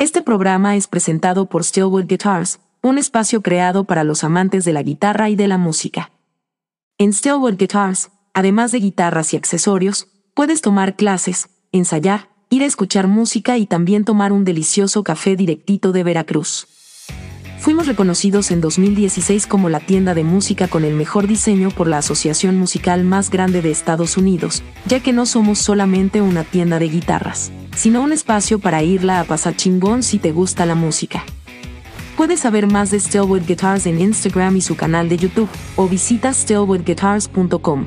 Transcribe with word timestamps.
Este 0.00 0.22
programa 0.22 0.76
es 0.76 0.86
presentado 0.86 1.46
por 1.46 1.64
Stillwood 1.64 2.06
Guitars, 2.06 2.60
un 2.82 2.98
espacio 2.98 3.42
creado 3.42 3.82
para 3.82 4.04
los 4.04 4.22
amantes 4.22 4.64
de 4.64 4.72
la 4.72 4.84
guitarra 4.84 5.28
y 5.28 5.34
de 5.34 5.48
la 5.48 5.58
música. 5.58 6.12
En 6.98 7.12
Stillwood 7.12 7.56
Guitars, 7.56 8.12
además 8.32 8.70
de 8.70 8.78
guitarras 8.78 9.34
y 9.34 9.36
accesorios, 9.36 10.06
puedes 10.34 10.60
tomar 10.60 10.94
clases, 10.94 11.48
ensayar, 11.72 12.28
ir 12.48 12.62
a 12.62 12.66
escuchar 12.66 13.08
música 13.08 13.58
y 13.58 13.66
también 13.66 14.04
tomar 14.04 14.30
un 14.30 14.44
delicioso 14.44 15.02
café 15.02 15.34
directito 15.34 15.90
de 15.90 16.04
Veracruz. 16.04 16.68
Fuimos 17.58 17.86
reconocidos 17.88 18.52
en 18.52 18.60
2016 18.60 19.46
como 19.46 19.68
la 19.68 19.80
tienda 19.80 20.14
de 20.14 20.22
música 20.22 20.68
con 20.68 20.84
el 20.84 20.94
mejor 20.94 21.26
diseño 21.26 21.70
por 21.70 21.88
la 21.88 21.98
asociación 21.98 22.56
musical 22.56 23.02
más 23.02 23.30
grande 23.30 23.62
de 23.62 23.72
Estados 23.72 24.16
Unidos, 24.16 24.62
ya 24.86 25.00
que 25.00 25.12
no 25.12 25.26
somos 25.26 25.58
solamente 25.58 26.20
una 26.20 26.44
tienda 26.44 26.78
de 26.78 26.88
guitarras, 26.88 27.50
sino 27.76 28.00
un 28.00 28.12
espacio 28.12 28.60
para 28.60 28.82
irla 28.84 29.20
a 29.20 29.24
pasar 29.24 29.56
chingón 29.56 30.04
si 30.04 30.18
te 30.18 30.30
gusta 30.30 30.66
la 30.66 30.76
música. 30.76 31.24
Puedes 32.16 32.40
saber 32.40 32.66
más 32.66 32.90
de 32.90 33.00
Stillwood 33.00 33.46
Guitars 33.46 33.86
en 33.86 34.00
Instagram 34.00 34.56
y 34.56 34.60
su 34.60 34.76
canal 34.76 35.08
de 35.08 35.16
YouTube, 35.16 35.48
o 35.76 35.88
visita 35.88 36.32
stillwoodguitars.com. 36.32 37.86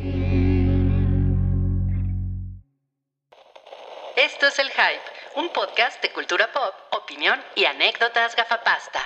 Esto 4.18 4.48
es 4.48 4.60
El 4.60 4.68
Hype, 4.68 5.21
un 5.36 5.48
podcast 5.54 6.02
de 6.02 6.12
cultura 6.12 6.50
pop, 6.52 6.74
opinión 7.04 7.40
y 7.56 7.64
anécdotas 7.64 8.36
gafapasta. 8.36 9.00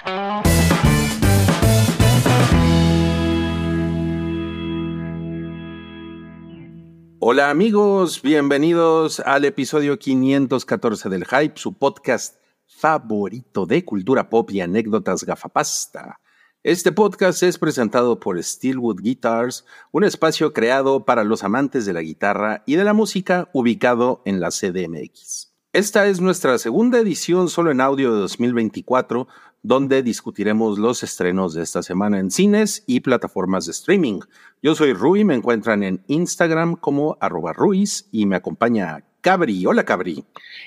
Hola 7.20 7.50
amigos, 7.50 8.22
bienvenidos 8.22 9.20
al 9.20 9.46
episodio 9.46 10.00
514 10.00 11.10
del 11.10 11.26
Hype, 11.26 11.58
su 11.58 11.78
podcast 11.78 12.38
favorito 12.66 13.66
de 13.66 13.86
cultura 13.86 14.30
pop 14.30 14.50
y 14.52 14.62
anécdotas 14.62 15.24
gafapasta. 15.24 16.20
Este 16.64 16.92
podcast 16.92 17.44
es 17.44 17.60
presentado 17.60 18.20
por 18.20 18.42
Steelwood 18.42 19.02
Guitars, 19.02 19.66
un 19.92 20.04
espacio 20.04 20.54
creado 20.54 21.06
para 21.06 21.24
los 21.24 21.44
amantes 21.44 21.86
de 21.86 21.94
la 21.94 22.02
guitarra 22.02 22.64
y 22.66 22.76
de 22.76 22.84
la 22.84 22.94
música 22.94 23.50
ubicado 23.54 24.24
en 24.26 24.40
la 24.40 24.50
CDMX. 24.50 25.55
Esta 25.76 26.06
es 26.08 26.22
nuestra 26.22 26.58
segunda 26.58 27.00
edición 27.00 27.50
solo 27.50 27.70
en 27.70 27.82
audio 27.82 28.14
de 28.14 28.22
2024, 28.22 29.28
donde 29.62 30.04
discutiremos 30.04 30.80
los 30.80 31.04
estrenos 31.04 31.54
de 31.54 31.64
esta 31.64 31.84
semana 31.84 32.18
en 32.18 32.32
cines 32.32 32.86
y 32.88 33.02
plataformas 33.02 33.66
de 33.66 33.74
streaming. 33.74 34.22
Yo 34.64 34.74
soy 34.74 34.94
Rui, 34.94 35.26
me 35.26 35.36
encuentran 35.36 35.84
en 35.84 36.02
Instagram 36.08 36.78
como 36.78 37.18
arroba 37.20 37.52
Ruiz 37.52 38.08
y 38.14 38.26
me 38.26 38.38
acompaña 38.38 39.04
Cabri. 39.26 39.66
Hola 39.66 39.84
Cabri. 39.84 40.24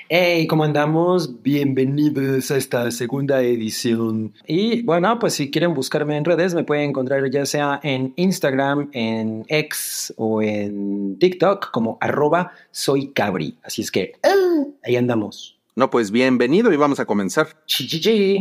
Hey, 0.09 0.49
¿cómo 0.49 0.65
andamos? 0.65 1.45
Bienvenidos 1.45 2.51
a 2.51 2.57
esta 2.57 2.91
segunda 2.91 3.41
edición. 3.41 4.35
Y 4.49 4.83
bueno, 4.83 5.17
pues 5.21 5.35
si 5.35 5.49
quieren 5.49 5.75
buscarme 5.75 6.17
en 6.17 6.25
redes, 6.25 6.57
me 6.57 6.65
pueden 6.65 6.91
encontrar 6.91 7.31
ya 7.31 7.47
sea 7.47 7.79
en 7.85 8.15
Instagram, 8.17 8.91
en 8.95 9.45
X 9.47 10.13
o 10.17 10.43
en 10.43 11.17
TikTok 11.21 11.71
como 11.71 11.99
arroba 12.01 12.51
soy 12.73 13.13
Cabri. 13.13 13.57
Así 13.63 13.83
es 13.83 13.93
que 13.93 14.15
ah, 14.25 14.65
ahí 14.83 14.97
andamos. 14.97 15.57
No, 15.77 15.89
pues 15.89 16.11
bienvenido 16.11 16.73
y 16.73 16.77
vamos 16.77 16.99
a 16.99 17.05
comenzar. 17.05 17.65
Chi, 17.65 18.41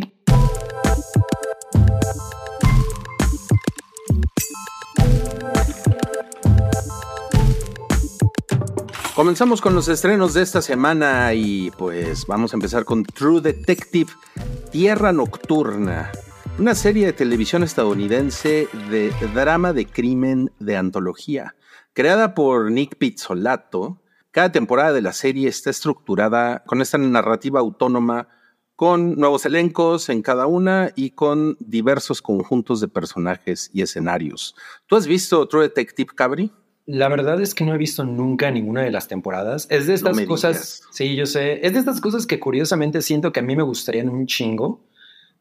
Comenzamos 9.18 9.62
con 9.62 9.74
los 9.74 9.88
estrenos 9.88 10.36
de 10.36 10.44
esta 10.44 10.62
semana 10.62 11.34
y 11.34 11.72
pues 11.72 12.28
vamos 12.28 12.54
a 12.54 12.56
empezar 12.56 12.86
con 12.86 13.04
True 13.04 13.42
Detective 13.42 14.12
Tierra 14.72 15.12
Nocturna, 15.12 16.12
una 16.60 16.76
serie 16.76 17.08
de 17.08 17.14
televisión 17.14 17.64
estadounidense 17.64 18.68
de 18.92 19.12
drama 19.34 19.74
de 19.74 19.88
crimen 19.88 20.52
de 20.60 20.78
antología, 20.78 21.56
creada 21.94 22.36
por 22.36 22.70
Nick 22.70 22.98
Pizzolato. 22.98 24.04
Cada 24.30 24.52
temporada 24.52 24.94
de 24.94 25.02
la 25.02 25.14
serie 25.14 25.50
está 25.50 25.72
estructurada 25.72 26.64
con 26.68 26.84
esta 26.84 27.00
narrativa 27.00 27.60
autónoma, 27.60 28.28
con 28.76 29.16
nuevos 29.16 29.48
elencos 29.48 30.10
en 30.10 30.22
cada 30.22 30.46
una 30.46 30.92
y 30.96 31.10
con 31.10 31.58
diversos 31.60 32.22
conjuntos 32.22 32.82
de 32.82 32.88
personajes 32.88 33.72
y 33.74 33.82
escenarios. 33.82 34.54
¿Tú 34.86 34.96
has 34.96 35.08
visto 35.08 35.48
True 35.48 35.64
Detective, 35.64 36.12
Cabri? 36.14 36.52
La 36.88 37.10
verdad 37.10 37.42
es 37.42 37.54
que 37.54 37.66
no 37.66 37.76
he 37.76 37.78
visto 37.78 38.06
nunca 38.06 38.50
ninguna 38.50 38.82
de 38.82 38.92
las 38.92 39.10
temporadas. 39.10 39.68
Es 39.70 39.88
de 39.88 39.94
estas 39.94 40.22
cosas, 40.22 40.54
digas. 40.54 40.84
sí, 40.92 41.16
yo 41.18 41.26
sé, 41.26 41.60
es 41.66 41.74
de 41.74 41.80
estas 41.80 42.00
cosas 42.00 42.26
que 42.26 42.40
curiosamente 42.40 43.02
siento 43.02 43.34
que 43.34 43.42
a 43.42 43.44
mí 43.44 43.58
me 43.58 43.64
gustarían 43.64 44.08
un 44.08 44.26
chingo, 44.26 44.80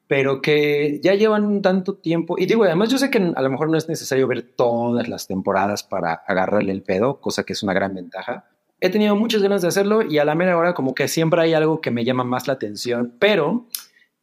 pero 0.08 0.42
que 0.42 0.98
ya 1.04 1.14
llevan 1.14 1.62
tanto 1.62 1.94
tiempo. 1.94 2.34
Y 2.36 2.46
digo, 2.46 2.64
además 2.64 2.88
yo 2.88 2.98
sé 2.98 3.10
que 3.10 3.18
a 3.18 3.42
lo 3.42 3.48
mejor 3.48 3.70
no 3.70 3.78
es 3.78 3.88
necesario 3.88 4.26
ver 4.26 4.42
todas 4.42 5.08
las 5.08 5.28
temporadas 5.28 5.84
para 5.84 6.14
agarrarle 6.14 6.72
el 6.72 6.82
pedo, 6.82 7.20
cosa 7.20 7.44
que 7.44 7.52
es 7.52 7.62
una 7.62 7.72
gran 7.72 7.94
ventaja. 7.94 8.46
He 8.80 8.90
tenido 8.90 9.14
muchas 9.14 9.40
ganas 9.40 9.62
de 9.62 9.68
hacerlo 9.68 10.02
y 10.02 10.18
a 10.18 10.24
la 10.24 10.34
mera 10.34 10.58
hora 10.58 10.74
como 10.74 10.96
que 10.96 11.06
siempre 11.06 11.40
hay 11.40 11.54
algo 11.54 11.80
que 11.80 11.92
me 11.92 12.04
llama 12.04 12.24
más 12.24 12.48
la 12.48 12.54
atención, 12.54 13.14
pero 13.20 13.68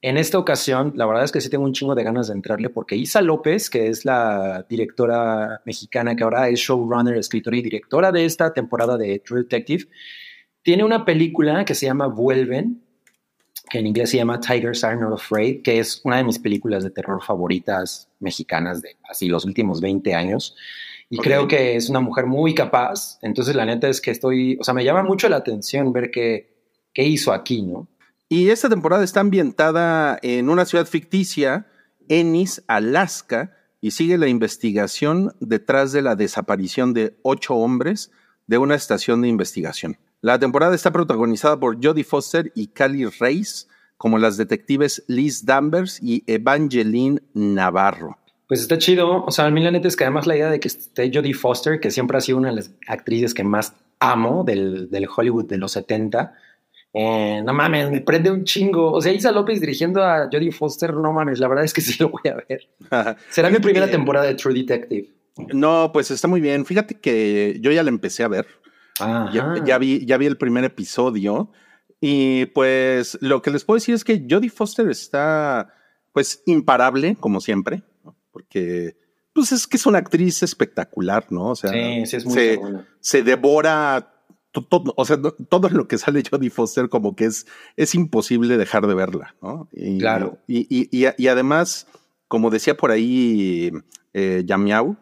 en 0.04 0.18
esta 0.18 0.38
ocasión, 0.38 0.92
la 0.98 1.06
verdad 1.06 1.24
es 1.24 1.32
que 1.32 1.40
sí 1.40 1.50
tengo 1.50 1.64
un 1.64 1.72
chingo 1.72 1.96
de 1.96 2.04
ganas 2.04 2.28
de 2.28 2.34
entrarle 2.34 2.70
porque 2.70 2.98
Isa 2.98 3.22
López, 3.22 3.70
que 3.70 3.88
es 3.88 4.04
la 4.04 4.66
directora 4.68 5.62
mexicana 5.66 6.14
que 6.14 6.26
ahora 6.26 6.50
es 6.50 6.60
showrunner, 6.60 7.16
escritora 7.16 7.56
y 7.56 7.62
directora 7.62 8.12
de 8.12 8.26
esta 8.26 8.52
temporada 8.52 8.98
de 8.98 9.20
True 9.20 9.44
Detective, 9.44 9.86
tiene 10.62 10.84
una 10.84 11.06
película 11.06 11.64
que 11.64 11.74
se 11.74 11.86
llama 11.86 12.08
Vuelven, 12.08 12.84
que 13.70 13.80
en 13.80 13.88
inglés 13.88 14.10
se 14.10 14.18
llama 14.18 14.42
Tigers 14.42 14.84
Are 14.84 14.98
Not 14.98 15.14
Afraid, 15.14 15.62
que 15.62 15.80
es 15.80 16.02
una 16.04 16.18
de 16.18 16.26
mis 16.26 16.38
películas 16.38 16.84
de 16.84 16.90
terror 16.90 17.24
favoritas 17.24 18.10
mexicanas 18.20 18.82
de 18.82 18.98
así 19.10 19.30
los 19.30 19.46
últimos 19.46 19.80
20 19.80 20.14
años. 20.14 20.54
Y 21.10 21.18
creo 21.20 21.48
que 21.48 21.78
es 21.78 21.90
una 21.90 22.02
mujer 22.02 22.26
muy 22.26 22.54
capaz. 22.54 23.20
Entonces, 23.22 23.56
la 23.56 23.66
neta 23.66 23.88
es 23.88 24.02
que 24.02 24.12
estoy, 24.12 24.58
o 24.60 24.66
sea, 24.66 24.74
me 24.74 24.84
llama 24.84 25.04
mucho 25.04 25.30
la 25.30 25.38
atención 25.38 25.94
ver 25.94 26.12
qué, 26.12 26.50
qué 26.94 27.04
hizo 27.04 27.32
aquí, 27.32 27.62
¿no? 27.62 27.88
Y 28.34 28.50
esta 28.50 28.68
temporada 28.68 29.04
está 29.04 29.20
ambientada 29.20 30.18
en 30.24 30.50
una 30.50 30.66
ciudad 30.66 30.88
ficticia, 30.88 31.68
Ennis, 32.10 32.64
Alaska, 32.66 33.56
y 33.80 33.92
sigue 33.92 34.18
la 34.18 34.28
investigación 34.28 35.36
detrás 35.40 35.92
de 35.92 36.02
la 36.02 36.16
desaparición 36.16 36.96
de 36.96 37.16
ocho 37.22 37.54
hombres 37.54 38.10
de 38.48 38.58
una 38.58 38.74
estación 38.74 39.22
de 39.22 39.28
investigación. 39.28 40.00
La 40.22 40.40
temporada 40.40 40.74
está 40.74 40.92
protagonizada 40.92 41.60
por 41.60 41.78
Jodie 41.80 42.04
Foster 42.04 42.52
y 42.56 42.70
Cali 42.70 43.06
Reis 43.06 43.68
como 43.98 44.18
las 44.18 44.36
detectives 44.36 45.04
Liz 45.06 45.46
Danvers 45.46 46.02
y 46.02 46.24
Evangeline 46.26 47.22
Navarro. 47.36 48.18
Pues 48.48 48.62
está 48.62 48.80
chido. 48.80 49.26
O 49.26 49.30
sea, 49.30 49.46
a 49.46 49.52
mí 49.52 49.62
la 49.62 49.70
neta 49.70 49.88
es 49.88 49.96
que 49.96 50.06
además 50.06 50.26
la 50.26 50.36
idea 50.36 50.50
de 50.50 50.60
que 50.60 50.70
esté 50.70 51.12
Jodie 51.14 51.36
Foster, 51.36 51.80
que 51.80 51.92
siempre 51.92 52.18
ha 52.18 52.22
sido 52.22 52.40
una 52.40 52.50
de 52.50 52.56
las 52.56 52.72
actrices 52.88 53.36
que 53.36 53.44
más 53.44 53.76
amo 54.00 54.44
del, 54.44 54.90
del 54.90 55.08
Hollywood 55.08 55.46
de 55.46 55.60
los 55.60 55.74
70, 55.74 56.34
eh, 56.94 57.42
no 57.44 57.54
mames, 57.54 57.90
me 57.90 58.02
prende 58.02 58.30
un 58.30 58.44
chingo. 58.44 58.92
O 58.92 59.02
sea, 59.02 59.12
Isa 59.12 59.32
López 59.32 59.60
dirigiendo 59.60 60.04
a 60.04 60.30
Jodie 60.32 60.52
Foster, 60.52 60.94
no 60.94 61.12
mames, 61.12 61.40
la 61.40 61.48
verdad 61.48 61.66
es 61.66 61.74
que 61.74 61.82
sí 61.82 61.96
lo 62.00 62.10
voy 62.10 62.22
a 62.32 62.36
ver. 62.48 63.18
Será 63.30 63.50
mi 63.50 63.60
primera 63.60 63.90
temporada 63.90 64.28
de 64.28 64.36
True 64.36 64.54
Detective. 64.54 65.10
No, 65.54 65.92
pues 65.92 66.12
está 66.12 66.28
muy 66.28 66.42
bien. 66.42 66.66
Fíjate 66.66 67.00
que 67.00 67.58
yo 67.60 67.72
ya 67.72 67.82
la 67.82 67.90
empecé 67.90 68.24
a 68.24 68.28
ver. 68.28 68.46
Ya, 69.00 69.56
ya 69.66 69.78
vi, 69.80 70.06
ya 70.06 70.18
vi 70.18 70.28
el 70.28 70.38
primer 70.38 70.64
episodio 70.64 71.50
y 72.00 72.46
pues 72.48 73.18
lo 73.22 73.42
que 73.42 73.50
les 73.50 73.64
puedo 73.64 73.78
decir 73.78 73.96
es 73.96 74.04
que 74.04 74.28
Jodie 74.30 74.52
Foster 74.52 74.88
está 74.88 75.74
pues 76.12 76.44
imparable 76.46 77.18
como 77.20 77.42
siempre, 77.42 77.82
¿no? 78.04 78.16
porque 78.32 78.98
pues 79.34 79.52
es 79.52 79.66
que 79.66 79.78
es 79.78 79.86
una 79.88 79.98
actriz 79.98 80.44
espectacular, 80.44 81.26
¿no? 81.32 81.50
O 81.50 81.56
sea, 81.56 81.72
Sí, 81.72 82.06
sí, 82.06 82.18
es 82.18 82.26
muy 82.26 82.36
se, 82.36 82.60
se 83.00 83.24
devora 83.24 84.13
todo, 84.62 84.94
o 84.96 85.06
sea, 85.06 85.18
todo 85.50 85.70
lo 85.70 85.88
que 85.88 85.98
sale 85.98 86.24
Jodie 86.30 86.50
Foster 86.50 86.88
como 86.90 87.16
que 87.16 87.26
es, 87.26 87.48
es 87.76 87.96
imposible 87.96 88.58
dejar 88.58 88.86
de 88.88 88.94
verla, 88.94 89.36
¿no? 89.42 89.68
Y, 89.74 89.98
Claro. 90.00 90.38
Y, 90.48 90.68
y, 90.70 90.88
y, 91.18 91.28
además, 91.28 91.88
como 92.28 92.50
decía 92.52 92.78
por 92.78 92.92
ahí 92.92 93.72
eh, 94.14 94.44
Yamiau, 94.46 94.96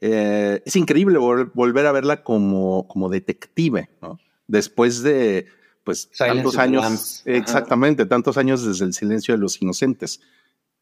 eh, 0.00 0.62
es 0.64 0.76
increíble 0.76 1.18
vol- 1.18 1.50
volver 1.54 1.86
a 1.86 1.92
verla 1.92 2.22
como, 2.22 2.86
como 2.88 3.08
detective, 3.08 3.88
¿no? 4.02 4.18
Después 4.46 5.02
de, 5.02 5.46
pues, 5.84 6.08
Silence 6.12 6.34
tantos 6.42 6.58
años, 6.58 6.82
Lambs. 6.84 7.22
Ajá. 7.26 7.36
exactamente, 7.36 8.06
tantos 8.06 8.36
años 8.36 8.64
desde 8.64 8.84
el 8.84 8.94
silencio 8.94 9.34
de 9.34 9.40
los 9.40 9.60
inocentes. 9.60 10.20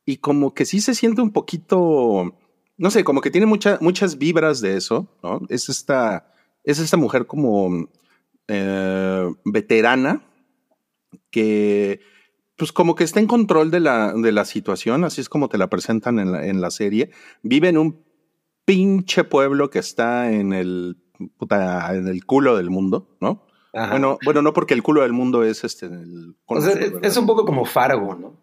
Y 0.07 0.19
como 0.19 0.53
que 0.55 0.67
sí 0.67 0.81
se 0.81 0.95
siente 0.95 1.23
un 1.23 1.33
poquito, 1.33 2.37
no 2.77 2.91
sé, 2.91 3.05
como 3.05 3.21
que 3.21 3.31
tiene 3.31 3.47
mucha- 3.47 3.79
muchas 3.81 4.19
vibras 4.19 4.61
de 4.61 4.77
eso, 4.77 5.09
¿no? 5.23 5.41
Es 5.49 5.69
esta, 5.69 6.31
es 6.63 6.79
esta 6.79 6.97
mujer 6.97 7.27
como 7.27 7.89
eh, 8.49 9.31
veterana 9.45 10.25
que, 11.31 12.01
pues 12.57 12.73
como 12.73 12.95
que 12.95 13.05
está 13.05 13.21
en 13.21 13.27
control 13.27 13.71
de 13.71 13.81
la, 13.81 14.13
de 14.13 14.33
la 14.33 14.45
situación, 14.45 15.05
así 15.05 15.21
es 15.21 15.29
como 15.29 15.49
te 15.49 15.59
la 15.59 15.69
presentan 15.69 16.19
en 16.19 16.33
la, 16.33 16.47
en 16.47 16.61
la 16.61 16.71
serie. 16.71 17.11
Vive 17.43 17.69
en 17.69 17.79
un 17.79 18.05
pinche 18.65 19.25
pueblo 19.25 19.71
que 19.71 19.79
está 19.79 20.33
en 20.33 20.53
el, 20.53 20.97
puta, 21.37 21.95
en 21.95 22.09
el 22.09 22.25
culo 22.25 22.57
del 22.57 22.71
mundo, 22.71 23.17
¿no? 23.21 23.47
Ajá. 23.73 23.91
Bueno, 23.91 24.19
bueno, 24.25 24.43
no 24.43 24.53
porque 24.53 24.75
el 24.75 24.83
culo 24.83 25.03
del 25.03 25.13
mundo 25.13 25.43
es 25.43 25.65
este. 25.65 25.87
El, 25.87 26.37
O 26.47 26.61
sea, 26.61 26.73
es, 26.75 26.93
es 27.03 27.17
un 27.17 27.27
poco 27.27 27.45
como 27.45 27.65
Fargo, 27.65 28.15
¿no? 28.15 28.41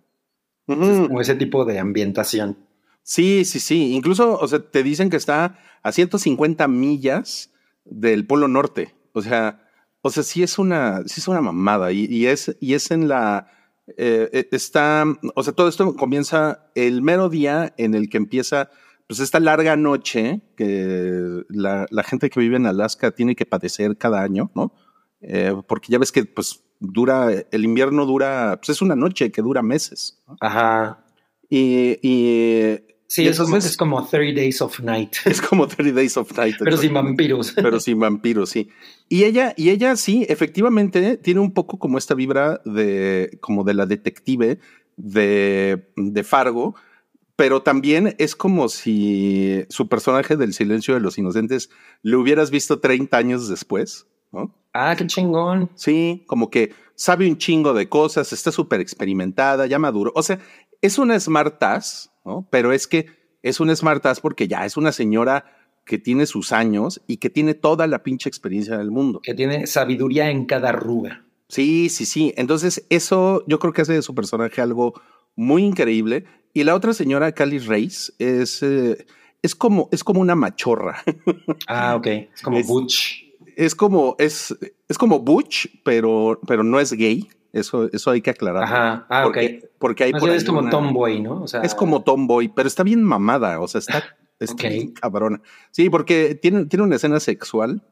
Como 0.65 1.21
ese 1.21 1.35
tipo 1.35 1.65
de 1.65 1.79
ambientación. 1.79 2.57
Sí, 3.03 3.45
sí, 3.45 3.59
sí. 3.59 3.93
Incluso, 3.93 4.37
o 4.37 4.47
sea, 4.47 4.59
te 4.59 4.83
dicen 4.83 5.09
que 5.09 5.17
está 5.17 5.57
a 5.83 5.91
150 5.91 6.67
millas 6.67 7.51
del 7.85 8.25
Polo 8.25 8.47
Norte. 8.47 8.93
O 9.13 9.21
sea, 9.21 9.67
o 10.01 10.09
sea, 10.09 10.23
sí 10.23 10.43
es 10.43 10.57
una, 10.57 11.03
sí 11.05 11.19
es 11.19 11.27
una 11.27 11.41
mamada. 11.41 11.91
Y, 11.91 12.05
y 12.05 12.27
es, 12.27 12.55
y 12.59 12.73
es 12.73 12.91
en 12.91 13.07
la. 13.07 13.47
eh, 13.87 14.29
eh, 14.33 14.47
está. 14.51 15.05
O 15.35 15.43
sea, 15.43 15.53
todo 15.53 15.67
esto 15.67 15.95
comienza 15.95 16.71
el 16.75 17.01
mero 17.01 17.29
día 17.29 17.73
en 17.77 17.93
el 17.93 18.09
que 18.09 18.17
empieza. 18.17 18.69
Pues 19.07 19.19
esta 19.19 19.41
larga 19.41 19.75
noche 19.75 20.41
que 20.55 21.43
la, 21.49 21.85
la 21.89 22.03
gente 22.03 22.29
que 22.29 22.39
vive 22.39 22.55
en 22.55 22.65
Alaska 22.65 23.11
tiene 23.11 23.35
que 23.35 23.45
padecer 23.45 23.97
cada 23.97 24.21
año, 24.21 24.51
¿no? 24.55 24.73
Eh, 25.19 25.53
porque 25.67 25.91
ya 25.91 25.99
ves 25.99 26.11
que 26.13 26.23
pues 26.25 26.63
dura, 26.79 27.27
el 27.51 27.65
invierno 27.65 28.05
dura, 28.05 28.57
pues 28.57 28.69
es 28.69 28.81
una 28.81 28.95
noche 28.95 29.31
que 29.31 29.41
dura 29.41 29.61
meses. 29.61 30.23
¿no? 30.27 30.37
Ajá. 30.39 31.03
Y, 31.49 31.99
y 32.01 32.79
Sí, 33.11 33.23
y 33.23 33.27
es, 33.27 33.41
es 33.41 33.75
como 33.75 34.07
30 34.07 34.39
Days 34.39 34.61
of 34.61 34.79
Night, 34.79 35.15
es 35.25 35.41
como 35.41 35.67
30 35.67 35.93
Days 35.93 36.15
of 36.15 36.31
Night. 36.37 36.55
pero 36.59 36.77
sin 36.77 36.93
vampiros. 36.93 37.51
Pero 37.55 37.77
sin 37.81 37.99
vampiros, 37.99 38.51
sí. 38.51 38.69
Y 39.09 39.25
ella, 39.25 39.53
y 39.57 39.69
ella 39.69 39.97
sí, 39.97 40.25
efectivamente, 40.29 41.17
tiene 41.17 41.41
un 41.41 41.51
poco 41.51 41.77
como 41.77 41.97
esta 41.97 42.15
vibra 42.15 42.61
de, 42.63 43.37
como 43.41 43.65
de 43.65 43.73
la 43.73 43.85
detective 43.85 44.59
de, 44.95 45.91
de 45.97 46.23
Fargo, 46.23 46.75
pero 47.35 47.61
también 47.61 48.15
es 48.17 48.33
como 48.33 48.69
si 48.69 49.65
su 49.67 49.89
personaje 49.89 50.37
del 50.37 50.53
Silencio 50.53 50.93
de 50.93 51.01
los 51.01 51.17
Inocentes 51.17 51.69
lo 52.03 52.21
hubieras 52.21 52.49
visto 52.49 52.79
30 52.79 53.17
años 53.17 53.49
después, 53.49 54.07
¿no? 54.31 54.55
Ah, 54.71 54.95
qué 54.97 55.05
chingón. 55.05 55.69
Sí, 55.75 56.23
como 56.27 56.49
que 56.49 56.71
sabe 57.01 57.27
un 57.27 57.37
chingo 57.37 57.73
de 57.73 57.89
cosas, 57.89 58.31
está 58.31 58.51
súper 58.51 58.79
experimentada, 58.79 59.65
ya 59.65 59.79
maduro. 59.79 60.11
O 60.15 60.21
sea, 60.21 60.39
es 60.81 60.97
una 60.97 61.19
smartass, 61.19 62.11
¿no? 62.25 62.47
Pero 62.49 62.71
es 62.73 62.87
que 62.87 63.07
es 63.43 63.59
una 63.59 63.75
smartass 63.75 64.19
porque 64.19 64.47
ya 64.47 64.65
es 64.65 64.77
una 64.77 64.91
señora 64.91 65.45
que 65.85 65.97
tiene 65.97 66.25
sus 66.25 66.51
años 66.51 67.01
y 67.07 67.17
que 67.17 67.29
tiene 67.29 67.53
toda 67.55 67.87
la 67.87 68.03
pinche 68.03 68.29
experiencia 68.29 68.77
del 68.77 68.91
mundo. 68.91 69.19
Que 69.23 69.33
tiene 69.33 69.65
sabiduría 69.67 70.29
en 70.29 70.45
cada 70.45 70.69
arruga. 70.69 71.25
Sí, 71.47 71.89
sí, 71.89 72.05
sí. 72.05 72.33
Entonces, 72.37 72.85
eso 72.89 73.43
yo 73.47 73.59
creo 73.59 73.73
que 73.73 73.81
hace 73.81 73.93
de 73.93 74.01
su 74.01 74.13
personaje 74.15 74.61
algo 74.61 74.93
muy 75.35 75.63
increíble. 75.63 76.25
Y 76.53 76.63
la 76.63 76.75
otra 76.75 76.93
señora, 76.93 77.31
Cali 77.33 77.59
Reis, 77.59 78.13
es, 78.19 78.61
eh, 78.63 79.05
es, 79.41 79.55
como, 79.55 79.89
es 79.91 80.03
como 80.03 80.21
una 80.21 80.35
machorra. 80.35 81.01
Ah, 81.67 81.95
ok. 81.95 82.07
Es 82.07 82.41
como 82.43 82.57
Es- 82.57 82.67
Butch. 82.67 83.23
es 83.55 83.75
como, 83.75 84.15
es, 84.19 84.55
es 84.87 84.97
como 84.97 85.19
Butch, 85.19 85.67
pero, 85.83 86.39
pero 86.47 86.63
no 86.63 86.79
es 86.79 86.93
gay. 86.93 87.27
Eso, 87.53 87.89
eso 87.91 88.11
hay 88.11 88.21
que 88.21 88.29
aclarar. 88.29 88.63
Ajá. 88.63 89.05
Ah, 89.09 89.23
porque, 89.25 89.61
ok. 89.63 89.71
porque 89.77 90.03
hay 90.05 90.11
por 90.13 90.29
ahí 90.29 90.37
es 90.37 90.43
como 90.45 90.59
una- 90.59 90.69
Tomboy, 90.69 91.19
¿no? 91.21 91.41
O 91.43 91.47
sea, 91.47 91.61
Es 91.61 91.75
como 91.75 92.03
Tomboy, 92.03 92.47
pero 92.49 92.67
está 92.67 92.83
bien 92.83 93.03
mamada. 93.03 93.59
O 93.59 93.67
sea, 93.67 93.79
está, 93.79 94.03
está 94.39 94.53
Ok. 94.53 94.61
bien 94.69 94.93
cabrona. 94.93 95.41
Sí, 95.71 95.89
porque 95.89 96.35
tiene, 96.35 96.65
tiene 96.65 96.83
una 96.83 96.95
escena 96.95 97.19
sexual 97.19 97.83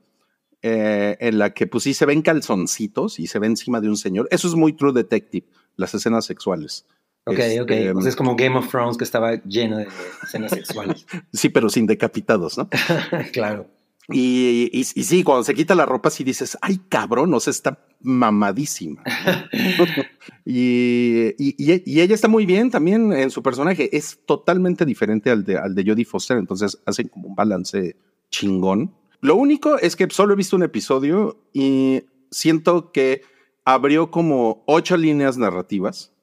eh, 0.62 1.18
en 1.20 1.38
la 1.40 1.54
que, 1.54 1.68
pues 1.68 1.84
sí, 1.84 1.94
se 1.94 2.06
ven 2.06 2.22
calzoncitos 2.22 3.20
y 3.20 3.28
se 3.28 3.40
ve 3.40 3.48
encima 3.48 3.82
de 3.82 3.90
un 3.90 3.98
señor. 3.98 4.28
Eso 4.32 4.48
es 4.48 4.56
muy 4.56 4.74
True 4.74 4.94
Detective, 4.94 5.46
las 5.76 5.94
escenas 5.94 6.26
sexuales. 6.26 6.86
Ok, 7.26 7.38
Este, 7.40 7.62
ok. 7.62 8.02
Sea, 8.02 8.10
es 8.10 8.16
como 8.16 8.36
Game 8.36 8.58
of 8.58 8.70
Thrones 8.70 8.98
que 8.98 9.04
estaba 9.04 9.36
lleno 9.44 9.78
de 9.78 9.88
escenas 10.24 10.52
sexuales. 10.52 11.06
Sí, 11.34 11.50
pero 11.50 11.70
sin 11.70 11.86
decapitados, 11.86 12.58
¿no? 12.58 12.70
claro. 13.34 13.68
Y, 14.12 14.70
y, 14.74 14.80
y 14.80 15.04
sí, 15.04 15.24
cuando 15.24 15.44
se 15.44 15.54
quita 15.54 15.76
la 15.76 15.86
ropa, 15.86 16.10
sí 16.10 16.24
dices, 16.24 16.58
ay, 16.62 16.80
cabrón, 16.90 17.34
o 17.34 17.40
sea, 17.40 17.52
está 17.52 17.86
mamadísima. 18.02 19.04
y, 20.46 21.36
y, 21.38 22.00
ella 22.02 22.16
está 22.16 22.28
muy 22.28 22.46
bien 22.46 22.72
también 22.72 23.14
en 23.14 23.30
su 23.30 23.44
personaje. 23.44 23.96
Es 23.96 24.20
totalmente 24.26 24.86
diferente 24.86 25.30
al 25.30 25.44
de, 25.44 25.58
al 25.58 25.76
de 25.76 25.84
Jodie 25.86 26.06
Foster, 26.06 26.38
entonces 26.38 26.78
hacen 26.86 27.08
como 27.08 27.28
un 27.28 27.36
balance 27.36 27.96
chingón. 28.32 28.96
Lo 29.22 29.36
único 29.36 29.78
es 29.78 29.96
que 29.96 30.08
solo 30.10 30.34
he 30.34 30.38
visto 30.38 30.56
un 30.56 30.64
episodio 30.64 31.44
y 31.54 32.04
siento 32.32 32.92
que 32.92 33.22
abrió 33.66 34.12
como 34.12 34.64
ocho 34.66 34.98
líneas 34.98 35.38
narrativas. 35.38 36.14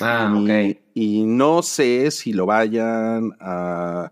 Ah, 0.00 0.34
ok. 0.36 0.76
y 0.92 1.22
no 1.24 1.62
sé 1.62 2.10
si 2.10 2.32
lo 2.32 2.46
vayan 2.46 3.36
a. 3.40 4.10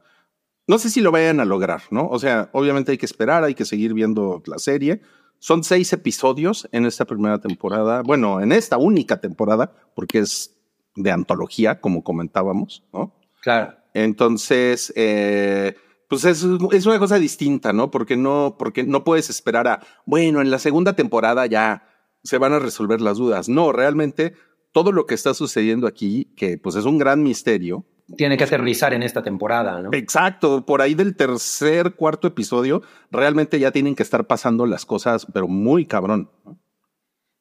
No 0.66 0.78
sé 0.78 0.90
si 0.90 1.00
lo 1.00 1.10
vayan 1.10 1.40
a 1.40 1.44
lograr, 1.44 1.82
¿no? 1.90 2.08
O 2.08 2.18
sea, 2.18 2.50
obviamente 2.52 2.92
hay 2.92 2.98
que 2.98 3.06
esperar, 3.06 3.44
hay 3.44 3.54
que 3.54 3.64
seguir 3.64 3.94
viendo 3.94 4.42
la 4.46 4.58
serie. 4.58 5.00
Son 5.38 5.64
seis 5.64 5.92
episodios 5.92 6.68
en 6.72 6.86
esta 6.86 7.04
primera 7.04 7.40
temporada. 7.40 8.02
Bueno, 8.02 8.40
en 8.40 8.52
esta 8.52 8.78
única 8.78 9.20
temporada, 9.20 9.72
porque 9.94 10.20
es 10.20 10.56
de 10.94 11.10
antología, 11.10 11.80
como 11.80 12.04
comentábamos, 12.04 12.84
¿no? 12.92 13.14
Claro. 13.40 13.74
Entonces, 13.94 14.92
eh, 14.94 15.74
pues 16.08 16.24
es, 16.24 16.46
es 16.72 16.86
una 16.86 16.98
cosa 16.98 17.18
distinta, 17.18 17.72
¿no? 17.72 17.90
Porque 17.90 18.16
no, 18.16 18.56
porque 18.58 18.84
no 18.84 19.02
puedes 19.02 19.30
esperar 19.30 19.66
a, 19.66 19.80
bueno, 20.06 20.40
en 20.40 20.50
la 20.50 20.58
segunda 20.58 20.94
temporada 20.94 21.46
ya 21.46 21.88
se 22.22 22.38
van 22.38 22.52
a 22.52 22.58
resolver 22.58 23.00
las 23.00 23.18
dudas. 23.18 23.48
No, 23.48 23.72
realmente 23.72 24.34
todo 24.72 24.92
lo 24.92 25.06
que 25.06 25.14
está 25.14 25.34
sucediendo 25.34 25.86
aquí, 25.86 26.32
que 26.36 26.58
pues 26.58 26.76
es 26.76 26.84
un 26.84 26.98
gran 26.98 27.22
misterio. 27.22 27.84
Tiene 28.16 28.36
que 28.36 28.44
aterrizar 28.44 28.92
en 28.94 29.02
esta 29.02 29.22
temporada, 29.22 29.80
¿no? 29.80 29.90
Exacto, 29.92 30.64
por 30.66 30.82
ahí 30.82 30.94
del 30.94 31.16
tercer, 31.16 31.94
cuarto 31.94 32.26
episodio, 32.28 32.82
realmente 33.10 33.58
ya 33.58 33.70
tienen 33.70 33.94
que 33.94 34.02
estar 34.02 34.26
pasando 34.26 34.66
las 34.66 34.84
cosas, 34.86 35.26
pero 35.32 35.48
muy 35.48 35.86
cabrón. 35.86 36.30
¿no? 36.44 36.58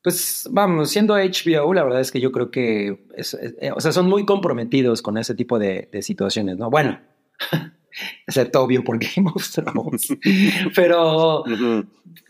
Pues 0.04 0.48
vamos, 0.52 0.90
siendo 0.90 1.14
HBO, 1.16 1.74
la 1.76 1.84
verdad 1.84 2.02
es 2.02 2.12
que 2.12 2.20
yo 2.20 2.32
creo 2.32 2.50
que, 2.50 3.06
es- 3.16 3.36
eh, 3.36 3.72
o 3.76 3.80
sea, 3.80 3.92
son 3.92 4.10
muy 4.10 4.26
comprometidos 4.26 5.02
con 5.04 5.18
ese 5.18 5.36
tipo 5.36 5.60
de, 5.60 5.90
de 5.92 6.02
situaciones, 6.02 6.58
¿no? 6.58 6.70
Bueno, 6.72 7.00
excepto 8.28 8.64
obvio 8.64 8.84
por 8.84 8.98
Game 8.98 9.30
of 9.34 9.48
Thrones, 9.52 10.08
pero, 10.76 11.44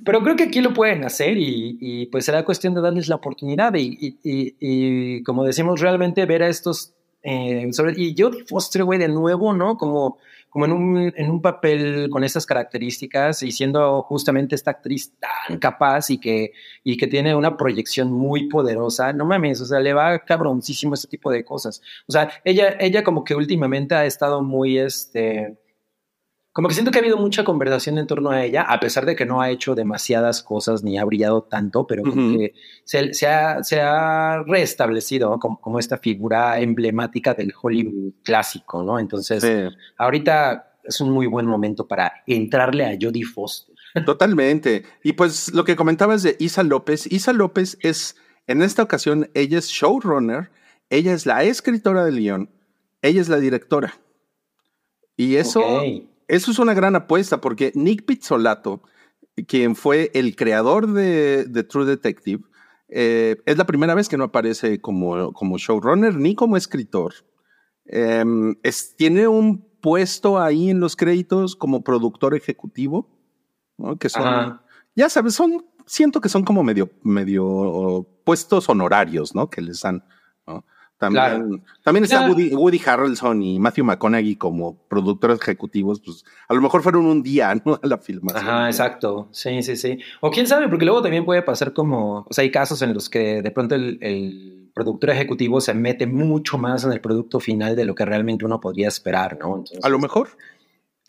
pero 0.03 0.21
creo 0.21 0.35
que 0.35 0.43
aquí 0.43 0.59
lo 0.61 0.73
pueden 0.73 1.05
hacer 1.05 1.37
y, 1.37 1.77
y, 1.79 2.05
pues 2.07 2.25
será 2.25 2.43
cuestión 2.43 2.73
de 2.73 2.81
darles 2.81 3.07
la 3.07 3.15
oportunidad 3.15 3.73
y, 3.75 3.97
y- 4.01 4.19
y- 4.23 4.55
y, 4.59 5.23
como 5.23 5.43
decimos, 5.45 5.79
realmente 5.79 6.25
ver 6.25 6.43
a 6.43 6.49
estos, 6.49 6.93
eh, 7.23 7.67
sobre, 7.71 7.93
y 7.97 8.15
Jodie 8.17 8.45
Foster, 8.45 8.83
güey, 8.83 8.99
de 8.99 9.07
nuevo, 9.07 9.53
¿no? 9.53 9.77
Como, 9.77 10.17
como 10.49 10.65
en, 10.65 10.71
un, 10.71 11.13
en 11.15 11.29
un 11.29 11.41
papel 11.41 12.09
con 12.09 12.23
estas 12.23 12.45
características 12.45 13.43
y 13.43 13.51
siendo 13.51 14.01
justamente 14.03 14.55
esta 14.55 14.71
actriz 14.71 15.13
tan 15.19 15.59
capaz 15.59 16.09
y 16.09 16.17
que, 16.17 16.51
y 16.83 16.97
que 16.97 17.07
tiene 17.07 17.35
una 17.35 17.55
proyección 17.57 18.11
muy 18.11 18.49
poderosa, 18.49 19.13
no 19.13 19.25
mames, 19.25 19.61
o 19.61 19.65
sea, 19.65 19.79
le 19.79 19.93
va 19.93 20.19
cabroncísimo 20.19 20.93
este 20.95 21.07
tipo 21.07 21.31
de 21.31 21.45
cosas. 21.45 21.81
O 22.07 22.11
sea, 22.11 22.31
ella, 22.43 22.75
ella 22.79 23.03
como 23.03 23.23
que 23.23 23.35
últimamente 23.35 23.95
ha 23.95 24.05
estado 24.05 24.41
muy, 24.41 24.77
este, 24.77 25.57
como 26.53 26.67
que 26.67 26.73
siento 26.73 26.91
que 26.91 26.99
ha 26.99 27.01
habido 27.01 27.17
mucha 27.17 27.45
conversación 27.45 27.97
en 27.97 28.07
torno 28.07 28.29
a 28.31 28.43
ella, 28.43 28.63
a 28.63 28.79
pesar 28.79 29.05
de 29.05 29.15
que 29.15 29.25
no 29.25 29.41
ha 29.41 29.49
hecho 29.49 29.73
demasiadas 29.73 30.43
cosas 30.43 30.83
ni 30.83 30.97
ha 30.97 31.05
brillado 31.05 31.43
tanto, 31.43 31.87
pero 31.87 32.03
como 32.03 32.37
que 32.37 32.53
se, 32.83 33.13
se 33.13 33.27
ha, 33.27 33.63
se 33.63 33.79
ha 33.79 34.43
¿no? 35.19 35.39
como, 35.39 35.61
como 35.61 35.79
esta 35.79 35.97
figura 35.97 36.59
emblemática 36.59 37.33
del 37.33 37.53
Hollywood 37.59 38.13
clásico, 38.23 38.83
¿no? 38.83 38.99
Entonces, 38.99 39.41
Sí. 39.41 39.75
ahorita 39.97 40.73
es 40.83 40.99
un 40.99 41.11
muy 41.11 41.27
buen 41.27 41.45
momento 41.45 41.87
para 41.87 42.11
entrarle 42.27 42.85
a 42.85 42.97
Jodie 42.99 43.23
Foster. 43.23 43.73
Totalmente. 44.05 44.83
Y 45.03 45.13
pues 45.13 45.53
lo 45.53 45.63
que 45.63 45.75
comentabas 45.77 46.21
de 46.23 46.35
Isa 46.39 46.63
López, 46.63 47.09
Isa 47.11 47.31
López 47.31 47.77
es, 47.81 48.17
en 48.47 48.61
esta 48.61 48.83
ocasión, 48.83 49.29
ella 49.35 49.57
es 49.57 49.67
showrunner, 49.69 50.51
ella 50.89 51.13
es 51.13 51.25
la 51.25 51.43
escritora 51.43 52.03
del 52.03 52.17
guion, 52.17 52.49
ella 53.01 53.21
es 53.21 53.29
la 53.29 53.37
directora. 53.37 53.93
Y 55.15 55.35
eso. 55.37 55.61
Eso 56.31 56.51
es 56.51 56.59
una 56.59 56.73
gran 56.73 56.95
apuesta 56.95 57.41
porque 57.41 57.71
Nick 57.75 58.05
Pizzolato, 58.05 58.81
quien 59.47 59.75
fue 59.75 60.11
el 60.13 60.35
creador 60.35 60.87
de, 60.93 61.45
de 61.45 61.63
True 61.63 61.85
Detective, 61.85 62.43
eh, 62.89 63.37
es 63.45 63.57
la 63.57 63.65
primera 63.65 63.95
vez 63.95 64.09
que 64.09 64.17
no 64.17 64.25
aparece 64.25 64.81
como, 64.81 65.31
como 65.33 65.57
showrunner 65.57 66.15
ni 66.15 66.35
como 66.35 66.57
escritor. 66.57 67.13
Em, 67.85 68.55
es- 68.63 68.95
tiene 68.95 69.27
un 69.27 69.65
puesto 69.81 70.39
ahí 70.39 70.69
en 70.69 70.79
los 70.79 70.95
créditos 70.95 71.55
como 71.55 71.83
productor 71.83 72.35
ejecutivo, 72.35 73.09
¿no? 73.77 73.97
que 73.97 74.09
son, 74.09 74.27
Ajá. 74.27 74.63
ya 74.95 75.09
sabes, 75.09 75.33
son, 75.33 75.65
siento 75.85 76.21
que 76.21 76.29
son 76.29 76.43
como 76.43 76.63
medio, 76.63 76.89
medio 77.03 78.05
puestos 78.23 78.69
honorarios, 78.69 79.33
¿no? 79.33 79.49
Que 79.49 79.61
les 79.61 79.81
dan, 79.81 80.03
¿no? 80.45 80.63
También, 81.01 81.23
Claro. 81.25 81.59
también 81.83 82.03
está 82.03 82.17
Claro. 82.17 82.33
Woody, 82.33 82.53
Woody 82.53 82.79
Harrelson 82.85 83.41
y 83.41 83.57
Matthew 83.57 83.85
McConaughey 83.85 84.35
como 84.35 84.77
productores 84.87 85.41
ejecutivos, 85.41 85.99
pues 85.99 86.23
a 86.47 86.53
lo 86.53 86.61
mejor 86.61 86.83
fueron 86.83 87.07
un 87.07 87.23
día, 87.23 87.53
¿no? 87.65 87.79
A 87.81 87.87
la 87.87 87.97
filmación. 87.97 88.47
Ajá, 88.47 88.67
exacto. 88.67 89.27
Sí, 89.31 89.63
sí, 89.63 89.75
sí. 89.75 89.97
O 90.19 90.29
quién 90.29 90.45
sabe, 90.45 90.69
porque 90.69 90.85
luego 90.85 91.01
también 91.01 91.25
puede 91.25 91.41
pasar 91.41 91.73
como, 91.73 92.19
o 92.29 92.33
sea, 92.33 92.43
hay 92.43 92.51
casos 92.51 92.83
en 92.83 92.93
los 92.93 93.09
que 93.09 93.41
de 93.41 93.49
pronto 93.49 93.73
el, 93.73 93.97
el 94.01 94.69
productor 94.75 95.09
ejecutivo 95.09 95.59
se 95.59 95.73
mete 95.73 96.05
mucho 96.05 96.59
más 96.59 96.83
en 96.83 96.91
el 96.91 97.01
producto 97.01 97.39
final 97.39 97.75
de 97.75 97.85
lo 97.85 97.95
que 97.95 98.05
realmente 98.05 98.45
uno 98.45 98.61
podría 98.61 98.87
esperar, 98.87 99.39
¿no? 99.41 99.47
Entonces, 99.57 99.83
A 99.83 99.89
lo 99.89 99.97
mejor. 99.97 100.29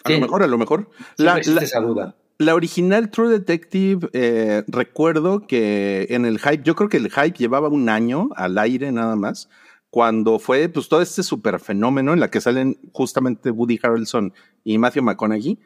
A 0.05 0.09
Sí. 0.09 0.15
lo 0.15 0.21
mejor, 0.23 0.43
a 0.43 0.47
lo 0.47 0.57
mejor. 0.59 0.91
La, 1.19 1.35
la- 1.45 1.61
esa 1.63 1.81
duda. 1.81 2.17
La 2.39 2.57
original 2.57 3.09
True 3.11 3.29
Detective, 3.29 4.09
eh, 4.15 4.65
recuerdo 4.67 5.47
que 5.47 6.07
en 6.11 6.25
el 6.25 6.41
hype, 6.41 6.63
yo 6.65 6.75
creo 6.75 6.89
que 6.89 6.97
el 6.97 7.09
hype 7.11 7.39
llevaba 7.39 7.69
un 7.69 7.89
año 7.89 8.31
al 8.35 8.59
aire 8.59 8.91
nada 8.91 9.15
más, 9.15 9.49
cuando 9.93 10.39
fue 10.39 10.71
pues 10.71 10.89
todo 10.89 11.03
este 11.03 11.23
super 11.23 11.61
fenómeno 11.61 12.15
en 12.15 12.21
la 12.21 12.31
que 12.31 12.41
salen 12.41 12.79
justamente 12.95 13.51
Woody 13.51 13.79
Harrelson 13.83 14.33
y 14.65 14.79
Matthew 14.79 15.03
McConaughey. 15.03 15.59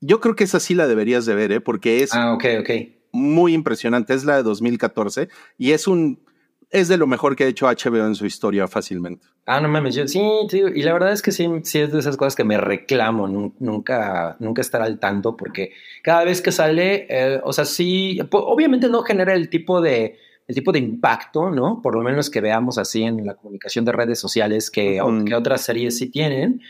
Yo 0.00 0.20
creo 0.20 0.36
que 0.36 0.44
esa 0.44 0.60
sí 0.60 0.74
la 0.76 0.86
deberías 0.86 1.26
de 1.26 1.34
ver, 1.34 1.50
¿eh? 1.50 1.60
porque 1.60 2.04
es 2.04 2.14
Ah, 2.14 2.34
ok, 2.34 2.44
ok. 2.60 2.70
muy 3.10 3.52
impresionante. 3.52 4.14
Es 4.14 4.24
la 4.24 4.36
de 4.36 4.44
2014 4.44 5.28
y 5.58 5.72
es 5.72 5.88
un 5.88 6.22
es 6.70 6.86
de 6.86 6.96
lo 6.96 7.08
mejor 7.08 7.34
que 7.34 7.42
ha 7.44 7.46
hecho 7.48 7.66
HBO 7.66 8.06
en 8.06 8.14
su 8.14 8.26
historia 8.26 8.68
fácilmente. 8.68 9.26
Ah, 9.44 9.60
no 9.60 9.68
mames, 9.68 9.96
yo 9.96 10.06
sí, 10.06 10.20
tío, 10.48 10.68
y 10.68 10.82
la 10.82 10.92
verdad 10.92 11.12
es 11.12 11.20
que 11.20 11.32
sí, 11.32 11.48
sí 11.64 11.80
es 11.80 11.90
de 11.92 11.98
esas 11.98 12.16
cosas 12.16 12.36
que 12.36 12.44
me 12.44 12.58
reclamo, 12.58 13.26
nun- 13.28 13.54
nunca, 13.58 14.36
nunca 14.38 14.60
estar 14.62 14.82
al 14.82 15.00
tanto, 15.00 15.36
porque 15.36 15.72
cada 16.04 16.24
vez 16.24 16.40
que 16.40 16.52
sale, 16.52 17.06
eh, 17.10 17.40
o 17.44 17.52
sea, 17.52 17.64
sí, 17.64 18.18
obviamente 18.30 18.88
no 18.88 19.02
genera 19.02 19.34
el 19.34 19.50
tipo 19.50 19.80
de, 19.80 20.16
el 20.46 20.54
tipo 20.54 20.72
de 20.72 20.78
impacto, 20.78 21.50
¿no? 21.50 21.80
Por 21.82 21.94
lo 21.94 22.02
menos 22.02 22.28
que 22.30 22.40
veamos 22.40 22.76
así 22.78 23.02
en 23.02 23.24
la 23.24 23.34
comunicación 23.34 23.84
de 23.84 23.92
redes 23.92 24.18
sociales 24.18 24.70
que, 24.70 25.00
Ujú. 25.02 25.24
que 25.24 25.34
otras 25.34 25.62
series 25.62 25.96
sí 25.96 26.10
tienen, 26.10 26.60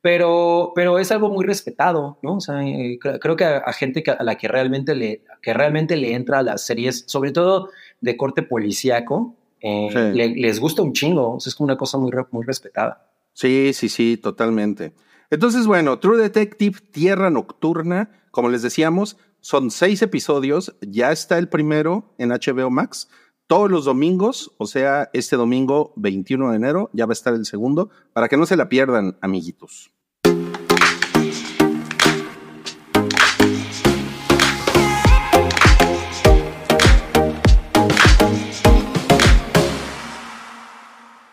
pero, 0.00 0.72
pero 0.74 0.98
es 0.98 1.10
algo 1.12 1.30
muy 1.30 1.44
respetado, 1.46 2.18
¿no? 2.22 2.36
O 2.36 2.40
sea, 2.40 2.62
eh, 2.62 2.98
cre- 3.02 3.18
creo 3.20 3.36
que 3.36 3.44
a, 3.44 3.56
a 3.58 3.72
gente 3.72 4.02
que- 4.02 4.10
a 4.10 4.22
la 4.22 4.36
que 4.36 4.48
realmente 4.48 4.94
le, 4.94 5.22
que 5.40 5.54
realmente 5.54 5.96
le 5.96 6.12
entra 6.14 6.40
a 6.40 6.42
las 6.42 6.64
series, 6.66 7.04
sobre 7.06 7.32
todo 7.32 7.70
de 8.00 8.16
corte 8.16 8.42
policíaco, 8.42 9.34
eh, 9.60 9.88
Sí. 9.90 9.98
le- 10.16 10.36
les 10.36 10.60
gusta 10.60 10.82
un 10.82 10.92
chingo, 10.92 11.36
o 11.36 11.40
sea, 11.40 11.50
es 11.50 11.54
como 11.54 11.64
una 11.66 11.76
cosa 11.78 11.96
muy, 11.98 12.12
muy 12.32 12.44
respetada. 12.44 13.08
Sí, 13.32 13.72
sí, 13.72 13.88
sí, 13.88 14.18
totalmente. 14.18 14.92
Entonces, 15.30 15.66
bueno, 15.66 15.98
True 15.98 16.18
Detective, 16.22 16.78
Tierra 16.92 17.30
Nocturna, 17.30 18.10
como 18.30 18.50
les 18.50 18.60
decíamos, 18.62 19.16
son 19.40 19.70
seis 19.70 20.02
episodios, 20.02 20.74
ya 20.82 21.12
está 21.12 21.38
el 21.38 21.48
primero 21.48 22.14
en 22.18 22.30
HBO 22.30 22.70
Max, 22.70 23.08
todos 23.46 23.70
los 23.70 23.84
domingos, 23.84 24.52
o 24.56 24.66
sea, 24.66 25.10
este 25.12 25.36
domingo 25.36 25.92
21 25.96 26.50
de 26.50 26.56
enero 26.56 26.90
ya 26.92 27.06
va 27.06 27.12
a 27.12 27.14
estar 27.14 27.34
el 27.34 27.44
segundo, 27.44 27.90
para 28.12 28.28
que 28.28 28.36
no 28.36 28.46
se 28.46 28.56
la 28.56 28.68
pierdan, 28.68 29.18
amiguitos. 29.20 29.90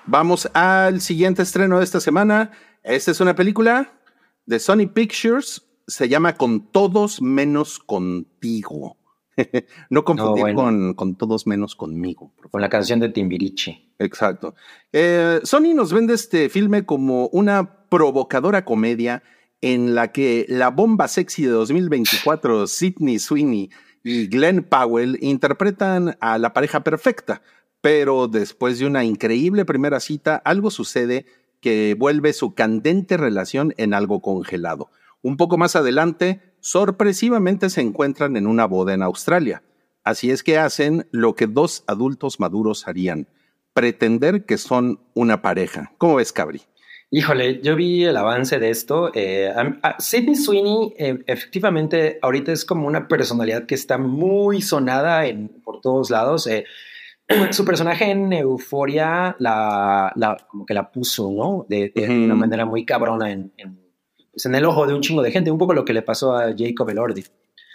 Vamos 0.06 0.50
al 0.54 1.00
siguiente 1.00 1.42
estreno 1.42 1.78
de 1.78 1.86
esta 1.86 2.02
semana. 2.02 2.52
Esta 2.84 3.12
es 3.12 3.22
una 3.22 3.34
película 3.34 3.94
de 4.46 4.60
Sony 4.60 4.88
Pictures. 4.94 5.62
Se 5.88 6.10
llama 6.10 6.36
Con 6.36 6.70
todos 6.70 7.22
menos 7.22 7.80
contigo. 7.80 8.98
no 9.90 10.04
confundir 10.04 10.44
bueno. 10.44 10.62
con, 10.62 10.94
con 10.94 11.16
todos 11.16 11.48
menos 11.48 11.76
conmigo. 11.76 12.32
Con 12.50 12.62
la 12.62 12.70
canción 12.70 13.00
de 13.00 13.10
Timbiriche. 13.10 13.90
Exacto. 14.00 14.56
Eh, 14.92 15.40
Sony 15.44 15.74
nos 15.76 15.94
vende 15.94 16.14
este 16.14 16.50
filme 16.50 16.86
como 16.86 17.28
una 17.28 17.86
provocadora 17.90 18.66
comedia 18.66 19.24
en 19.62 19.94
la 19.94 20.12
que 20.12 20.46
la 20.50 20.70
bomba 20.70 21.08
sexy 21.08 21.44
de 21.44 21.52
2024, 21.52 22.68
Sidney 22.68 23.20
Sweeney 23.20 23.70
y 24.04 24.28
Glenn 24.28 24.64
Powell, 24.64 25.18
interpretan 25.22 26.18
a 26.20 26.38
la 26.38 26.54
pareja 26.54 26.84
perfecta. 26.84 27.42
Pero 27.82 28.28
después 28.28 28.80
de 28.80 28.86
una 28.86 29.04
increíble 29.04 29.66
primera 29.66 30.00
cita, 30.00 30.36
algo 30.36 30.72
sucede 30.72 31.26
que 31.62 31.96
vuelve 31.98 32.34
su 32.34 32.54
candente 32.54 33.18
relación 33.18 33.74
en 33.78 33.94
algo 33.94 34.22
congelado. 34.22 34.90
Un 35.22 35.38
poco 35.38 35.58
más 35.58 35.76
adelante, 35.76 36.42
sorpresivamente 36.60 37.70
se 37.70 37.82
encuentran 37.82 38.38
en 38.38 38.48
una 38.48 38.66
boda 38.66 38.94
en 38.94 39.04
Australia. 39.04 39.62
Así 40.04 40.32
es 40.32 40.42
que 40.44 40.58
hacen 40.58 41.08
lo 41.12 41.36
que 41.36 41.48
dos 41.48 41.84
adultos 41.88 42.40
maduros 42.40 42.88
harían, 42.88 43.28
pretender 43.74 44.46
que 44.46 44.58
son 44.58 45.00
una 45.14 45.42
pareja. 45.42 45.92
¿Cómo 45.98 46.16
ves, 46.16 46.34
Cabri? 46.34 46.62
Híjole, 47.12 47.62
yo 47.62 47.76
vi 47.76 48.06
el 48.06 48.16
avance 48.18 48.58
de 48.58 48.70
esto. 48.70 49.12
Eh, 49.14 49.50
a- 49.50 49.78
a- 49.84 50.00
Sydney 50.00 50.36
Sweeney, 50.36 50.94
eh, 50.98 51.20
efectivamente, 51.28 52.18
ahorita 52.22 52.52
es 52.54 52.64
como 52.66 52.88
una 52.88 53.08
personalidad 53.08 53.66
que 53.66 53.76
está 53.76 53.98
muy 53.98 54.62
sonada 54.62 55.26
en, 55.28 55.50
por 55.50 55.82
todos 55.82 56.10
lados. 56.10 56.48
Eh, 56.48 56.64
su 57.52 57.66
personaje 57.66 58.10
en 58.10 58.32
Euforia 58.34 59.36
la, 59.40 60.12
la- 60.16 60.38
como 60.50 60.66
que 60.66 60.74
la 60.74 60.90
puso, 60.90 61.30
¿no? 61.32 61.66
De, 61.68 61.92
una 62.26 62.36
manera 62.36 62.66
muy 62.66 62.86
cabrona 62.86 63.30
en, 63.32 63.52
en, 63.58 63.78
pues, 64.32 64.46
en 64.46 64.56
el 64.56 64.66
ojo 64.66 64.88
de 64.88 64.94
un 64.94 65.02
chingo 65.02 65.22
de 65.22 65.32
gente. 65.32 65.52
Un 65.52 65.58
poco 65.58 65.74
lo 65.74 65.86
que 65.86 65.94
le 65.94 66.02
pasó 66.02 66.36
a 66.36 66.54
Jacob 66.58 66.90
Elordi. 66.90 67.24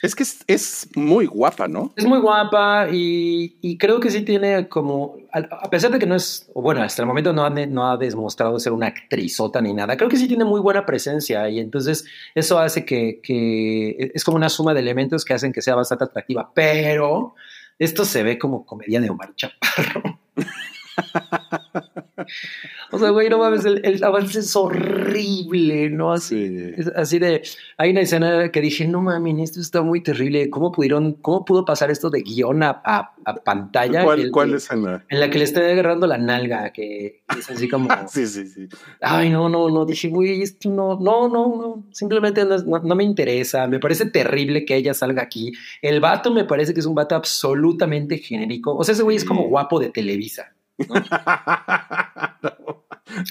Es 0.03 0.15
que 0.15 0.25
es, 0.25 0.45
es 0.47 0.89
muy 0.95 1.27
guapa, 1.27 1.69
¿no? 1.69 1.93
Es 1.97 2.05
muy 2.05 2.19
guapa 2.19 2.89
y, 2.93 3.57
y 3.63 3.79
creo 3.79 3.99
que 3.99 4.11
sí 4.11 4.23
tiene 4.23 4.69
como, 4.69 5.17
a, 5.33 5.71
pesar 5.71 5.91
de 5.91 5.99
que 5.99 6.07
no 6.07 6.15
es, 6.15 6.51
bueno, 6.55 6.83
hasta 6.83 7.01
el 7.01 7.09
momento 7.09 7.33
no 7.33 7.45
ha, 7.45 7.51
no 7.51 7.91
ha 7.91 7.97
demostrado 7.97 8.61
ser 8.61 8.73
una 8.73 8.89
actrizota 8.89 9.61
ni 9.63 9.73
nada, 9.73 9.97
creo 9.97 10.11
que 10.11 10.19
sí 10.19 10.29
tiene 10.29 10.45
muy 10.45 10.61
buena 10.61 10.85
presencia 10.85 11.49
y 11.49 11.61
entonces 11.61 12.05
eso 12.35 12.59
hace 12.59 12.85
que, 12.85 13.21
que 13.23 14.13
es 14.15 14.23
como 14.23 14.37
una 14.37 14.51
suma 14.51 14.75
de 14.75 14.81
elementos 14.81 15.25
que 15.25 15.33
hacen 15.33 15.51
que 15.51 15.63
sea 15.63 15.75
bastante 15.75 16.05
atractiva, 16.05 16.53
pero 16.55 17.35
esto 17.79 18.05
se 18.05 18.23
ve 18.23 18.39
como 18.39 18.67
comedia 18.67 19.01
de 19.01 19.09
Omar 19.09 19.35
Chaparro. 19.35 20.21
o 22.91 22.99
sea, 22.99 23.11
güey, 23.11 23.29
no 23.29 23.39
mames, 23.39 23.65
el, 23.65 23.81
el 23.85 24.03
avance 24.05 24.41
es 24.41 24.55
horrible, 24.57 25.91
¿no? 25.91 26.13
Así, 26.13 26.49
Sí. 26.77 26.91
así 26.95 27.19
de, 27.19 27.43
hay 27.77 27.91
una 27.91 28.01
escena 28.03 28.51
que 28.51 28.61
dije, 28.61 28.87
no 28.87 29.01
mames, 29.03 29.51
esto 29.51 29.61
está 29.61 29.83
muy 29.83 30.03
terrible. 30.03 30.49
¿Cómo 30.51 30.73
pudieron, 30.73 31.15
cómo 31.15 31.45
pudo 31.45 31.65
pasar 31.65 31.91
esto 31.91 32.11
de 32.11 32.23
guion 32.23 32.63
a, 32.63 32.81
a- 32.85 33.13
a 33.25 33.35
pantalla? 33.37 34.05
¿Cuál, 34.05 34.21
El- 34.21 34.31
cuál 34.31 34.51
el- 34.51 34.57
escena? 34.57 35.05
En 35.09 35.21
la 35.21 35.31
que 35.31 35.39
le 35.39 35.45
está 35.45 35.61
agarrando 35.61 36.07
la 36.07 36.19
nalga, 36.19 36.71
que 36.73 37.23
es 37.39 37.51
así 37.51 37.69
como, 37.69 37.89
Sí, 38.09 38.27
sí, 38.27 38.47
sí. 38.47 38.69
ay, 39.01 39.31
no, 39.31 39.49
no, 39.49 39.69
no. 39.69 39.85
Dije, 39.85 40.09
güey, 40.09 40.43
esto 40.43 40.69
no, 40.71 40.99
no, 41.01 41.29
no, 41.29 41.47
no. 41.57 41.85
Simplemente 41.93 42.45
no, 42.45 42.59
no- 42.59 42.79
no 42.81 42.95
me 42.95 43.05
interesa. 43.05 43.67
Me 43.67 43.79
parece 43.81 44.07
terrible 44.07 44.65
que 44.65 44.77
ella 44.77 44.95
salga 44.95 45.23
aquí. 45.23 45.53
El 45.83 46.01
vato 46.01 46.33
me 46.33 46.45
parece 46.45 46.73
que 46.75 46.81
es 46.81 46.87
un 46.87 46.95
vato 46.95 47.15
absolutamente 47.15 48.19
genérico. 48.19 48.77
O 48.77 48.85
sea, 48.85 48.93
ese 48.95 49.03
güey 49.03 49.17
es 49.17 49.25
como 49.25 49.49
guapo 49.49 49.79
de 49.81 49.91
Televisa. 49.91 50.53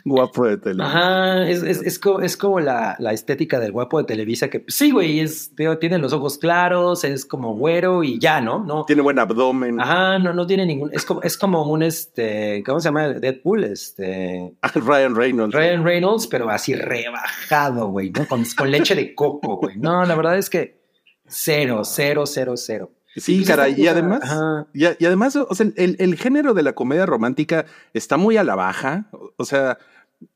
Guapo 0.04 0.46
de 0.46 0.58
tele. 0.58 0.84
Ajá, 0.84 1.48
es, 1.48 1.62
es, 1.62 1.82
es, 1.84 2.00
co- 2.00 2.22
es 2.22 2.38
como 2.38 2.60
la, 2.60 2.96
la 2.98 3.12
estética 3.12 3.60
del 3.60 3.72
guapo 3.74 3.98
de 4.00 4.06
Televisa, 4.06 4.50
que 4.50 4.64
sí, 4.68 4.90
güey, 4.92 5.20
es, 5.20 5.52
tiene 5.80 5.98
los 6.00 6.14
ojos 6.14 6.38
claros, 6.38 7.04
es 7.04 7.26
como 7.26 7.56
güero 7.56 8.04
y 8.04 8.18
ya, 8.18 8.40
¿no? 8.42 8.64
No. 8.64 8.86
Tiene 8.86 9.02
buen 9.02 9.20
abdomen. 9.20 9.80
Ajá, 9.80 10.18
no, 10.18 10.34
no 10.34 10.48
tiene 10.48 10.66
ningún, 10.66 10.92
es 10.94 11.06
como, 11.06 11.22
es 11.22 11.38
como 11.38 11.64
un, 11.70 11.84
este, 11.84 12.64
¿cómo 12.66 12.80
se 12.80 12.88
llama? 12.88 13.10
Deadpool, 13.10 13.66
este, 13.66 14.54
Ryan 14.76 15.14
Reynolds. 15.16 15.54
Ryan 15.54 15.84
Reynolds, 15.84 16.28
pero 16.28 16.50
así 16.50 16.74
rebajado, 16.74 17.90
güey, 17.90 18.12
¿no? 18.12 18.26
Con, 18.28 18.44
con 18.58 18.72
leche 18.72 18.96
de 18.96 19.14
coco, 19.14 19.58
güey. 19.58 19.76
No, 19.78 20.04
la 20.06 20.16
verdad 20.16 20.38
es 20.38 20.50
que 20.50 20.80
cero, 21.28 21.82
cero, 21.84 22.26
cero, 22.26 22.54
cero. 22.56 22.92
Sí, 23.16 23.44
caray. 23.44 23.72
esta 23.72 23.82
Y 23.82 23.88
además, 23.88 24.20
ajá. 24.24 24.68
y, 24.74 25.06
además, 25.06 25.36
o 25.36 25.56
sea, 25.56 25.68
el, 25.76 25.96
el 26.00 26.16
género 26.18 26.54
de 26.54 26.64
la 26.64 26.74
comedia 26.74 27.06
romántica 27.06 27.66
está 27.94 28.18
muy 28.18 28.38
a 28.38 28.44
la 28.44 28.56
baja. 28.56 29.06
O 29.38 29.46
sea, 29.46 29.78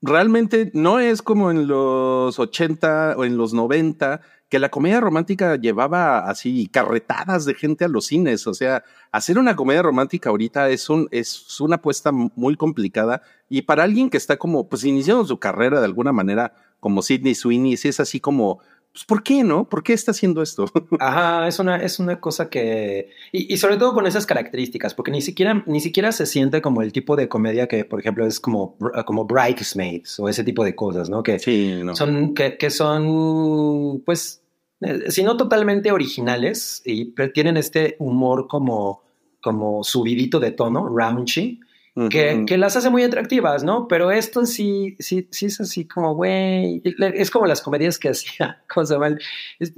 realmente 0.02 0.72
no 0.74 1.00
es 1.00 1.22
como 1.22 1.52
en 1.52 1.68
los 1.68 2.40
80 2.40 3.16
o 3.18 3.26
en 3.26 3.38
los 3.38 3.54
90 3.54 4.22
que 4.50 4.60
la 4.60 4.70
comedia 4.70 5.00
romántica 5.00 5.56
llevaba 5.58 6.28
así 6.28 6.68
carretadas 6.68 7.46
de 7.46 7.54
gente 7.54 7.86
a 7.86 7.88
los 7.88 8.08
cines. 8.08 8.48
O 8.48 8.54
sea, 8.56 8.84
hacer 9.12 9.38
una 9.38 9.56
comedia 9.56 9.84
romántica 9.84 10.32
ahorita 10.32 10.70
es 10.70 10.90
un, 10.90 11.08
es 11.12 11.60
una 11.62 11.76
apuesta 11.76 12.12
muy 12.12 12.56
complicada. 12.56 13.22
Y 13.48 13.62
para 13.62 13.84
alguien 13.84 14.10
que 14.10 14.18
está 14.18 14.38
como, 14.38 14.68
pues 14.68 14.84
iniciando 14.84 15.24
su 15.26 15.38
carrera 15.38 15.80
de 15.80 15.86
alguna 15.86 16.12
manera, 16.12 16.54
como 16.80 17.04
Sidney 17.04 17.36
Sweeney, 17.36 17.78
sí 17.78 17.90
es 17.90 18.00
así 18.00 18.20
como, 18.20 18.60
pues, 18.92 19.06
¿por 19.06 19.24
qué 19.24 19.44
no? 19.44 19.70
¿Por 19.70 19.84
qué 19.84 19.94
está 19.94 20.12
haciendo 20.12 20.42
esto? 20.42 20.66
Ajá, 21.00 21.48
es 21.48 21.60
una, 21.60 21.78
es 21.78 22.00
una 22.00 22.20
cosa 22.20 22.50
que. 22.50 23.10
Y, 23.32 23.54
y 23.54 23.58
sobre 23.58 23.78
todo 23.78 23.94
con 23.94 24.08
esas 24.08 24.26
características, 24.26 24.94
porque 24.94 25.12
ni 25.12 25.22
siquiera, 25.22 25.64
ni 25.68 25.80
siquiera 25.80 26.12
se 26.12 26.26
siente 26.26 26.62
como 26.62 26.82
el 26.82 26.92
tipo 26.92 27.16
de 27.16 27.30
comedia 27.30 27.68
que, 27.68 27.86
por 27.86 28.00
ejemplo, 28.00 28.26
es 28.26 28.40
como, 28.40 28.78
como 29.06 29.26
Bridesmaids 29.26 30.20
o 30.20 30.28
ese 30.28 30.44
tipo 30.44 30.64
de 30.64 30.76
cosas, 30.76 31.10
¿no? 31.10 31.24
Que 31.24 31.40
sí, 31.40 31.80
no. 31.84 31.96
son, 31.96 32.34
que, 32.34 32.58
que 32.58 32.70
son, 32.70 34.02
pues, 34.06 34.42
eh, 34.82 35.12
si 35.12 35.24
no 35.24 35.38
totalmente 35.38 35.92
originales, 35.92 36.82
y 36.86 37.14
tienen 37.34 37.58
este 37.58 37.96
humor 38.00 38.48
como, 38.48 39.04
como 39.42 39.84
subidito 39.84 40.40
de 40.40 40.52
tono, 40.52 40.90
raunchy, 40.90 41.60
que, 42.08 42.36
Ujú. 42.36 42.46
que 42.46 42.58
las 42.58 42.76
hace 42.78 42.90
muy 42.90 43.04
atractivas, 43.04 43.64
¿no? 43.64 43.88
Pero 43.88 44.12
esto 44.12 44.46
sí, 44.46 44.96
sí, 45.00 45.28
sí 45.32 45.48
es 45.48 45.60
así 45.60 45.86
como, 45.86 46.16
güey, 46.16 46.82
es 47.16 47.30
como 47.32 47.46
las 47.48 47.62
comedias 47.62 48.00
que 48.00 48.10
hacía, 48.12 48.62
¿cómo 48.74 48.86
se 48.86 48.94
llama? 48.94 49.08
El, 49.08 49.20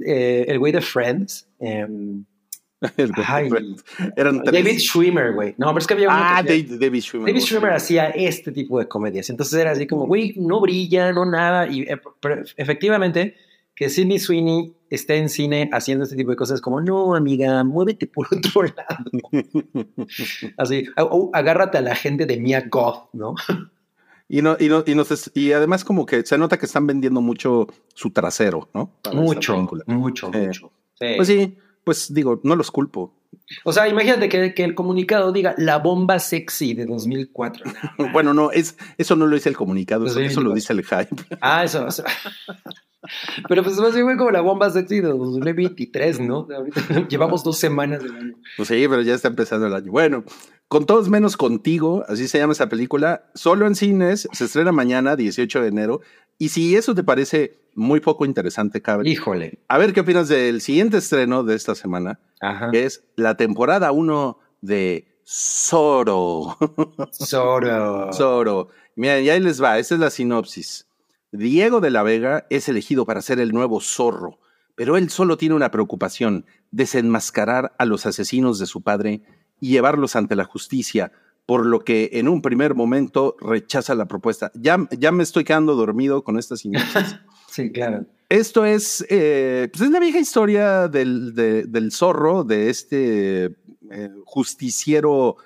eh, 0.06 0.44
el 0.48 0.58
güey 0.58 0.72
de 0.72 0.80
Friends. 0.80 1.48
em, 1.58 2.24
El- 2.96 3.12
Ay. 3.28 3.48
Eran 4.16 4.42
tres. 4.42 4.64
David 4.64 4.78
Schwimmer, 4.80 5.32
güey. 5.34 5.54
No, 5.56 5.68
pero 5.68 5.78
es 5.78 5.86
que 5.86 5.94
había 5.94 6.08
uno 6.08 6.16
Ah, 6.20 6.42
que 6.44 6.48
David, 6.48 6.80
David 6.80 7.00
Schwimmer. 7.00 7.28
David 7.28 7.44
Schwimmer 7.44 7.72
hacía 7.72 8.06
este 8.10 8.50
tipo 8.50 8.78
de 8.80 8.88
comedias. 8.88 9.30
Entonces 9.30 9.56
era 9.60 9.70
así 9.70 9.86
como, 9.86 10.06
güey, 10.06 10.34
no 10.36 10.60
brilla, 10.60 11.12
no 11.12 11.24
nada. 11.24 11.68
Y 11.68 11.82
eh, 11.82 12.00
pero 12.20 12.42
efectivamente, 12.56 13.36
que 13.74 13.88
Sidney 13.88 14.18
Sweeney 14.18 14.76
esté 14.90 15.16
en 15.16 15.28
cine 15.28 15.70
haciendo 15.72 16.04
este 16.04 16.16
tipo 16.16 16.30
de 16.30 16.36
cosas 16.36 16.60
como, 16.60 16.80
no, 16.80 17.14
amiga, 17.14 17.64
muévete 17.64 18.06
por 18.06 18.26
otro 18.34 18.62
lado. 18.64 19.04
Así, 20.58 20.84
o- 20.98 21.30
agárrate 21.32 21.78
a 21.78 21.82
la 21.82 21.94
gente 21.94 22.26
de 22.26 22.38
Mia 22.38 22.66
Goth, 22.70 23.08
¿no? 23.14 23.34
Y, 24.28 24.40
no, 24.42 24.56
y, 24.58 24.68
no, 24.68 24.82
y, 24.86 24.94
nos 24.94 25.30
y 25.34 25.52
además 25.52 25.84
como 25.84 26.06
que 26.06 26.24
se 26.24 26.38
nota 26.38 26.58
que 26.58 26.66
están 26.66 26.86
vendiendo 26.86 27.20
mucho 27.20 27.66
su 27.94 28.10
trasero, 28.10 28.68
¿no? 28.74 28.90
Para 29.02 29.16
Mucho, 29.16 29.56
mucho, 29.86 30.30
Eh, 30.32 30.46
mucho. 30.46 30.72
Sí. 30.98 31.06
Pues 31.16 31.28
sí, 31.28 31.58
pues 31.84 32.14
digo, 32.14 32.40
no 32.44 32.56
los 32.56 32.70
culpo. 32.70 33.14
O 33.64 33.72
sea, 33.72 33.88
imagínate 33.88 34.28
que, 34.28 34.54
que 34.54 34.62
el 34.64 34.74
comunicado 34.74 35.32
diga 35.32 35.54
la 35.58 35.78
bomba 35.78 36.18
sexy 36.18 36.74
de 36.74 36.86
2004. 36.86 37.64
No. 37.98 38.08
Bueno, 38.12 38.32
no, 38.34 38.52
es, 38.52 38.76
eso 38.98 39.16
no 39.16 39.26
lo 39.26 39.34
dice 39.34 39.48
el 39.48 39.56
comunicado, 39.56 40.04
eso, 40.06 40.14
Pues 40.14 40.26
sí, 40.28 40.32
eso 40.32 40.40
lo 40.42 40.54
dice 40.54 40.72
el 40.72 40.84
hype. 40.84 41.16
Ah, 41.40 41.64
eso. 41.64 41.86
eso. 41.88 42.04
Pero 43.48 43.62
pues 43.64 43.76
más 43.78 43.92
bien 43.94 44.04
fue 44.06 44.16
como 44.16 44.30
la 44.30 44.40
bomba 44.40 44.70
sexy 44.70 45.00
de 45.00 45.08
2023, 45.08 46.20
¿no? 46.20 46.46
Ahorita 46.54 46.80
Llevamos 47.08 47.42
dos 47.42 47.58
semanas 47.58 48.02
del 48.02 48.14
año. 48.14 48.34
Pues 48.56 48.68
sí, 48.68 48.86
pero 48.88 49.02
ya 49.02 49.14
está 49.14 49.28
empezando 49.28 49.66
el 49.66 49.74
año. 49.74 49.90
Bueno, 49.90 50.24
con 50.68 50.86
todos 50.86 51.08
menos 51.08 51.36
contigo, 51.36 52.04
así 52.08 52.28
se 52.28 52.38
llama 52.38 52.52
esa 52.52 52.68
película, 52.68 53.24
solo 53.34 53.66
en 53.66 53.74
cines, 53.74 54.28
se 54.32 54.44
estrena 54.44 54.72
mañana, 54.72 55.16
18 55.16 55.62
de 55.62 55.68
enero. 55.68 56.00
Y 56.38 56.48
si 56.50 56.76
eso 56.76 56.94
te 56.94 57.02
parece 57.04 57.58
muy 57.74 58.00
poco 58.00 58.24
interesante, 58.24 58.80
cabrón, 58.82 59.06
Híjole. 59.06 59.58
a 59.68 59.78
ver 59.78 59.92
qué 59.92 60.00
opinas 60.00 60.28
del 60.28 60.60
siguiente 60.60 60.98
estreno 60.98 61.44
de 61.44 61.54
esta 61.56 61.74
semana, 61.74 62.20
Ajá. 62.40 62.70
que 62.70 62.84
es 62.84 63.04
la 63.16 63.36
temporada 63.36 63.92
1 63.92 64.38
de 64.60 65.08
Zorro. 65.26 66.56
Zoro. 67.12 68.10
Zorro. 68.12 68.68
Miren, 68.96 69.24
y 69.24 69.30
ahí 69.30 69.40
les 69.40 69.62
va, 69.62 69.78
esta 69.78 69.94
es 69.94 70.00
la 70.00 70.10
sinopsis. 70.10 70.86
Diego 71.32 71.80
de 71.80 71.90
la 71.90 72.02
Vega 72.02 72.46
es 72.50 72.68
elegido 72.68 73.06
para 73.06 73.22
ser 73.22 73.40
el 73.40 73.52
nuevo 73.52 73.80
zorro, 73.80 74.38
pero 74.74 74.96
él 74.96 75.08
solo 75.10 75.36
tiene 75.36 75.54
una 75.54 75.70
preocupación, 75.70 76.44
desenmascarar 76.70 77.74
a 77.78 77.84
los 77.84 78.06
asesinos 78.06 78.58
de 78.58 78.66
su 78.66 78.82
padre 78.82 79.22
y 79.60 79.70
llevarlos 79.70 80.14
ante 80.16 80.36
la 80.36 80.44
justicia, 80.44 81.12
por 81.46 81.66
lo 81.66 81.80
que 81.80 82.10
en 82.14 82.28
un 82.28 82.42
primer 82.42 82.74
momento 82.74 83.36
rechaza 83.40 83.94
la 83.94 84.06
propuesta. 84.06 84.50
Ya, 84.54 84.86
ya 84.98 85.10
me 85.10 85.22
estoy 85.22 85.44
quedando 85.44 85.74
dormido 85.74 86.22
con 86.22 86.38
esta 86.38 86.56
sinopsis. 86.56 87.16
Sí, 87.52 87.70
claro. 87.70 88.06
Esto 88.30 88.64
es, 88.64 89.04
eh, 89.10 89.68
pues 89.70 89.82
es 89.82 89.90
la 89.90 90.00
vieja 90.00 90.18
historia 90.18 90.88
del, 90.88 91.34
de- 91.34 91.64
del 91.64 91.92
zorro, 91.92 92.44
de 92.44 92.70
este 92.70 93.44
eh, 93.90 94.08
justiciero 94.24 95.36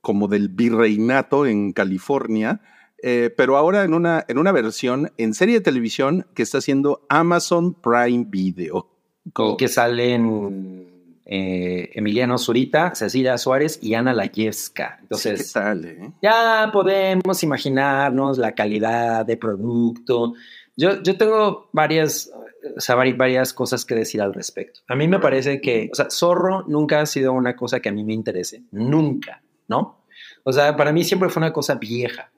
como 0.00 0.26
del 0.26 0.48
virreinato 0.48 1.46
en 1.46 1.72
California, 1.72 2.60
eh, 3.02 3.30
pero 3.36 3.56
ahora 3.56 3.84
en 3.84 3.92
una, 3.94 4.24
en 4.28 4.38
una 4.38 4.52
versión 4.52 5.12
en 5.18 5.34
serie 5.34 5.56
de 5.56 5.60
televisión 5.60 6.26
que 6.34 6.42
está 6.42 6.58
haciendo 6.58 7.04
Amazon 7.08 7.74
Prime 7.74 8.24
Video. 8.28 8.88
Y 9.24 9.56
que 9.56 9.68
salen 9.68 10.88
eh, 11.26 11.90
Emiliano 11.94 12.38
Zurita, 12.38 12.94
Cecilia 12.94 13.38
Suárez 13.38 13.78
y 13.82 13.94
Ana 13.94 14.12
Layevska. 14.12 14.96
¿Qué 14.96 15.02
Entonces, 15.02 15.52
tal? 15.52 15.84
eh? 15.84 16.10
ya 16.22 16.70
podemos 16.72 17.42
imaginarnos 17.42 18.38
la 18.38 18.52
calidad 18.52 19.24
de 19.24 19.36
producto. 19.36 20.34
Yo, 20.76 21.02
yo 21.02 21.16
tengo 21.16 21.68
varias, 21.72 22.30
o 22.76 22.80
sea, 22.80 22.96
vari- 22.96 23.16
varias 23.16 23.52
cosas 23.52 23.84
que 23.84 23.94
decir 23.94 24.20
al 24.20 24.34
respecto. 24.34 24.80
A 24.88 24.96
mí 24.96 25.06
me 25.06 25.18
parece 25.20 25.60
que, 25.60 25.88
o 25.92 25.94
sea, 25.94 26.08
Zorro 26.10 26.64
nunca 26.66 27.00
ha 27.00 27.06
sido 27.06 27.32
una 27.32 27.54
cosa 27.54 27.80
que 27.80 27.90
a 27.90 27.92
mí 27.92 28.02
me 28.04 28.14
interese. 28.14 28.62
Nunca, 28.72 29.42
¿no? 29.68 30.04
O 30.44 30.52
sea, 30.52 30.76
para 30.76 30.92
mí 30.92 31.04
siempre 31.04 31.28
fue 31.28 31.40
una 31.40 31.52
cosa 31.52 31.76
vieja. 31.76 32.32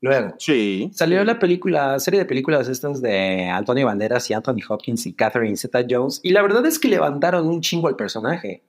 Luego, 0.00 0.34
Sí. 0.38 0.90
Salió 0.94 1.24
la 1.24 1.38
película, 1.38 1.98
serie 1.98 2.20
de 2.20 2.26
películas 2.26 2.68
estas 2.68 3.00
de 3.00 3.46
Antonio 3.46 3.86
Banderas 3.86 4.28
y 4.30 4.34
Anthony 4.34 4.58
Hopkins 4.68 5.06
y 5.06 5.12
Catherine 5.14 5.56
Zeta 5.56 5.84
Jones. 5.88 6.20
Y 6.22 6.30
la 6.30 6.42
verdad 6.42 6.64
es 6.66 6.78
que 6.78 6.88
levantaron 6.88 7.46
un 7.48 7.60
chingo 7.60 7.88
al 7.88 7.96
personaje. 7.96 8.62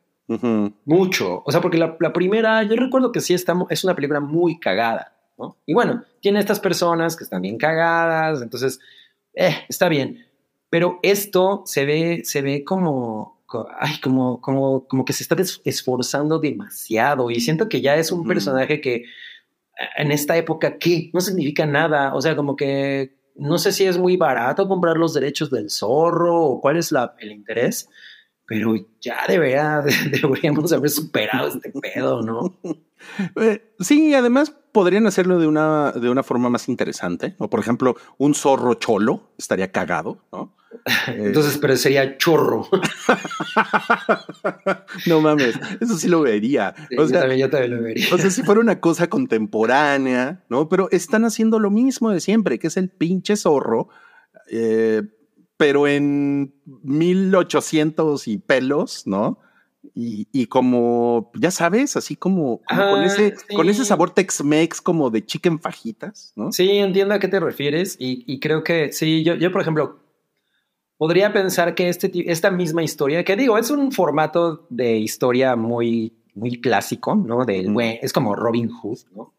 Mucho. 0.86 1.44
O 1.46 1.52
sea, 1.52 1.62
porque 1.62 1.78
la, 1.78 1.96
la 2.00 2.14
primera, 2.14 2.64
yo 2.64 2.76
recuerdo 2.76 3.12
que 3.12 3.22
sí 3.22 3.34
está, 3.34 3.56
es 3.70 3.84
una 3.84 3.96
película 3.96 4.20
muy 4.20 4.60
cagada. 4.60 5.14
¿no? 5.38 5.58
Y 5.66 5.74
bueno, 5.74 6.04
tiene 6.22 6.40
estas 6.40 6.60
personas 6.60 7.16
que 7.16 7.24
están 7.24 7.42
bien 7.42 7.58
cagadas. 7.58 8.42
Entonces, 8.42 8.80
eh, 9.34 9.56
está 9.70 9.88
bien. 9.90 10.26
Pero 10.70 11.00
esto 11.04 11.64
se 11.66 11.86
ve, 11.86 12.22
se 12.26 12.42
ve 12.42 12.64
como, 12.64 13.40
co- 13.46 13.68
ay, 13.80 14.00
como, 14.02 14.42
como, 14.42 14.86
como 14.88 15.06
que 15.06 15.14
se 15.14 15.24
está 15.24 15.36
esforzando 15.64 16.40
demasiado. 16.40 17.30
Y 17.32 17.40
siento 17.40 17.70
que 17.70 17.82
ya 17.82 17.96
es 17.96 18.12
un 18.12 18.26
personaje 18.28 18.82
que 18.82 19.04
en 19.98 20.12
esta 20.12 20.38
época, 20.38 20.78
¿qué? 20.78 21.10
No 21.14 21.22
significa 21.22 21.66
nada. 21.66 22.14
O 22.14 22.22
sea, 22.22 22.36
como 22.36 22.56
que 22.56 23.16
no 23.36 23.58
sé 23.58 23.72
si 23.72 23.86
es 23.86 23.98
muy 23.98 24.18
barato 24.18 24.68
comprar 24.68 24.98
los 24.98 25.14
derechos 25.14 25.52
del 25.52 25.70
zorro 25.70 26.44
o 26.44 26.62
cuál 26.62 26.78
es 26.78 26.92
la, 26.92 27.16
el 27.20 27.32
interés, 27.32 27.90
pero 28.48 28.74
ya 29.02 29.18
debería, 29.28 29.84
deberíamos 30.12 30.72
haber 30.74 30.90
superado 30.90 31.48
este 31.56 31.72
pedo, 31.72 32.22
¿no? 32.22 32.58
Eh, 33.36 33.74
sí, 33.80 34.14
además 34.14 34.54
podrían 34.72 35.06
hacerlo 35.06 35.40
de 35.40 35.48
una, 35.48 35.92
de 35.92 36.10
una 36.10 36.24
forma 36.24 36.50
más 36.50 36.70
interesante. 36.70 37.36
O 37.38 37.50
por 37.50 37.60
ejemplo, 37.60 37.96
un 38.18 38.34
zorro 38.34 38.74
cholo 38.76 39.32
estaría 39.38 39.72
cagado, 39.72 40.24
¿no? 40.32 40.56
Eh, 41.08 41.24
Entonces, 41.28 41.58
pero 41.58 41.76
sería 41.76 42.18
chorro. 42.18 42.68
no 45.06 45.22
mames, 45.22 45.60
eso 45.80 45.98
sí 45.98 46.08
lo 46.08 46.22
vería. 46.22 46.76
Sí, 46.90 46.96
O 46.98 47.02
yo, 47.04 47.08
sea, 47.08 47.22
también, 47.22 47.42
yo 47.42 47.50
también 47.50 47.76
lo 47.76 47.82
vería. 47.82 48.06
O 48.14 48.18
sea, 48.18 48.30
si 48.30 48.44
fuera 48.44 48.62
una 48.62 48.80
cosa 48.80 49.08
contemporánea, 49.10 50.44
¿no? 50.50 50.70
Pero 50.70 50.88
están 50.92 51.26
haciendo 51.26 51.60
lo 51.60 51.72
mismo 51.72 52.12
de 52.12 52.20
siempre, 52.20 52.60
que 52.60 52.68
es 52.68 52.78
el 52.78 52.90
pinche 52.90 53.36
zorro, 53.36 53.90
eh, 54.52 55.04
pero 55.58 55.88
en 55.88 56.54
1800 56.66 58.28
y 58.28 58.38
pelos, 58.38 59.06
¿no? 59.08 59.40
Y, 59.96 60.28
y 60.32 60.48
como, 60.48 61.32
ya 61.36 61.50
sabes, 61.50 61.96
así 61.96 62.16
como, 62.16 62.62
como 62.68 62.82
con, 62.92 63.00
Ah, 63.02 63.06
ese, 63.06 63.36
sí. 63.38 63.56
con 63.56 63.70
ese 63.70 63.86
sabor 63.86 64.12
Tex-Mex 64.12 64.82
como 64.82 65.10
de 65.10 65.26
chicken 65.26 65.60
fajitas, 65.60 66.34
¿no? 66.36 66.52
Sí, 66.52 66.70
entiendo 66.70 67.14
a 67.14 67.20
qué 67.20 67.28
te 67.28 67.40
refieres 67.40 67.96
y, 68.00 68.24
y 68.32 68.40
creo 68.40 68.64
que 68.64 68.92
sí, 68.92 69.24
yo, 69.24 69.36
yo 69.36 69.52
por 69.52 69.62
ejemplo, 69.62 70.00
podría 70.98 71.32
pensar 71.32 71.74
que 71.74 71.90
este, 71.90 72.12
esta 72.32 72.52
misma 72.52 72.84
historia, 72.84 73.24
que 73.24 73.36
digo, 73.36 73.58
es 73.58 73.70
un 73.72 73.92
formato 73.92 74.68
de 74.70 74.98
historia 74.98 75.56
muy, 75.56 76.14
muy 76.34 76.60
clásico, 76.60 77.16
¿no? 77.16 77.46
Del, 77.46 77.74
es 78.02 78.14
como 78.14 78.36
Robin 78.36 78.70
Hood, 78.70 79.00
¿no? 79.16 79.34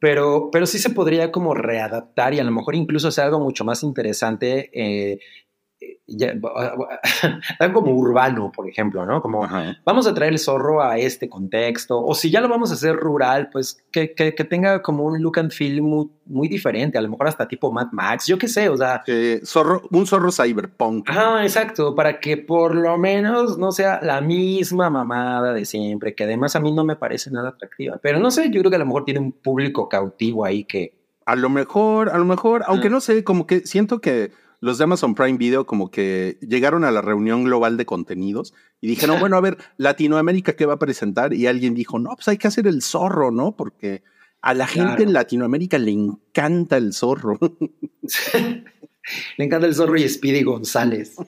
Pero, 0.00 0.50
pero 0.50 0.66
sí 0.66 0.78
se 0.78 0.90
podría 0.90 1.32
como 1.32 1.54
readaptar 1.54 2.34
y 2.34 2.40
a 2.40 2.44
lo 2.44 2.50
mejor 2.50 2.74
incluso 2.74 3.08
hacer 3.08 3.24
algo 3.24 3.40
mucho 3.40 3.64
más 3.64 3.82
interesante, 3.82 4.70
eh, 4.72 5.18
ya- 6.06 6.34
algo 7.58 7.80
como 7.82 7.92
urbano, 7.96 8.52
por 8.54 8.68
ejemplo, 8.68 9.04
¿no? 9.06 9.20
Como 9.20 9.44
Ajá. 9.44 9.76
vamos 9.84 10.06
a 10.06 10.14
traer 10.14 10.32
el 10.32 10.38
zorro 10.38 10.82
a 10.82 10.98
este 10.98 11.28
contexto, 11.28 12.00
o 12.02 12.14
si 12.14 12.30
ya 12.30 12.40
lo 12.40 12.48
vamos 12.48 12.70
a 12.70 12.74
hacer 12.74 12.96
rural, 12.96 13.48
pues 13.50 13.82
que, 13.90 14.14
que- 14.14 14.34
que 14.34 14.44
tenga 14.44 14.82
como 14.82 15.04
un 15.04 15.20
look 15.22 15.38
and 15.38 15.50
feel 15.52 15.82
muy, 15.82 16.08
muy 16.26 16.48
diferente, 16.48 16.98
a 16.98 17.00
lo 17.00 17.08
mejor 17.08 17.28
hasta 17.28 17.46
tipo 17.48 17.72
Mad 17.72 17.88
Max, 17.92 18.26
yo 18.26 18.38
qué 18.38 18.48
sé, 18.48 18.68
o 18.68 18.76
sea, 18.76 19.02
Eh, 19.06 19.40
zorro, 19.44 19.82
un 19.90 20.06
zorro 20.06 20.30
cyberpunk. 20.32 21.08
Ajá, 21.10 21.42
exacto, 21.42 21.94
para 21.94 22.20
que 22.20 22.36
por 22.36 22.74
lo 22.74 22.96
menos 22.98 23.58
no 23.58 23.72
sea 23.72 24.00
la 24.02 24.20
misma 24.20 24.90
mamada 24.90 25.52
de 25.52 25.64
siempre, 25.64 26.14
que 26.14 26.24
además 26.24 26.56
a 26.56 26.60
mí 26.60 26.72
no 26.72 26.84
me 26.84 26.96
parece 26.96 27.30
nada 27.30 27.50
atractiva, 27.50 27.98
pero 28.02 28.18
no 28.18 28.30
sé, 28.30 28.50
yo 28.50 28.60
creo 28.60 28.70
que 28.70 28.76
a 28.76 28.80
lo 28.80 28.86
mejor 28.86 29.04
tiene 29.04 29.20
un 29.20 29.32
público 29.32 29.88
cautivo 29.88 30.44
ahí 30.44 30.64
que... 30.64 30.94
A 31.28 31.34
lo 31.34 31.48
mejor, 31.48 32.10
a 32.10 32.18
lo 32.18 32.24
mejor, 32.24 32.62
aunque 32.66 32.86
Ah. 32.86 32.90
no 32.90 33.00
sé, 33.00 33.24
como 33.24 33.48
que 33.48 33.60
siento 33.66 34.00
que 34.00 34.30
los 34.66 34.78
de 34.78 34.84
Amazon 34.84 35.14
Prime 35.14 35.38
Video 35.38 35.64
como 35.64 35.90
que 35.90 36.38
llegaron 36.40 36.84
a 36.84 36.90
la 36.90 37.00
reunión 37.00 37.44
global 37.44 37.76
de 37.76 37.86
contenidos 37.86 38.52
y 38.80 38.88
dijeron, 38.88 39.18
bueno, 39.20 39.36
a 39.36 39.40
ver, 39.40 39.56
Latinoamérica, 39.78 40.54
¿qué 40.54 40.66
va 40.66 40.74
a 40.74 40.78
presentar? 40.78 41.32
Y 41.32 41.46
alguien 41.46 41.74
dijo, 41.74 41.98
no, 41.98 42.10
pues 42.16 42.28
hay 42.28 42.36
que 42.36 42.48
hacer 42.48 42.66
el 42.66 42.82
zorro, 42.82 43.30
¿no? 43.30 43.56
Porque 43.56 44.02
a 44.42 44.54
la 44.54 44.66
gente 44.66 44.88
Claro. 44.88 45.02
en 45.04 45.12
Latinoamérica 45.12 45.78
le 45.78 45.92
encanta 45.92 46.76
el 46.76 46.92
zorro. 46.92 47.38
Le 49.38 49.44
encanta 49.44 49.66
el 49.66 49.74
zorro 49.74 49.96
y 49.96 50.08
Speedy 50.08 50.42
González. 50.42 51.16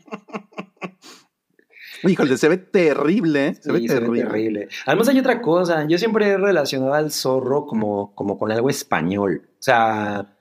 Híjole, 2.05 2.37
se 2.37 2.49
ve 2.49 2.59
terrible, 2.59 3.49
¿eh? 3.49 3.55
Se, 3.61 3.73
ve, 3.73 3.81
Sí, 3.81 3.87
terrible. 3.89 4.23
terrible. 4.23 4.69
Además 4.87 5.09
hay 5.09 5.19
otra 5.19 5.43
cosa, 5.43 5.85
yo 5.89 5.99
siempre 5.99 6.29
he 6.29 6.37
relacionado 6.37 6.95
al 6.95 7.11
zorro 7.11 7.67
como, 7.67 8.15
como 8.15 8.39
con 8.39 8.53
algo 8.53 8.71
español, 8.71 9.49
o 9.59 9.63
sea... 9.63 10.35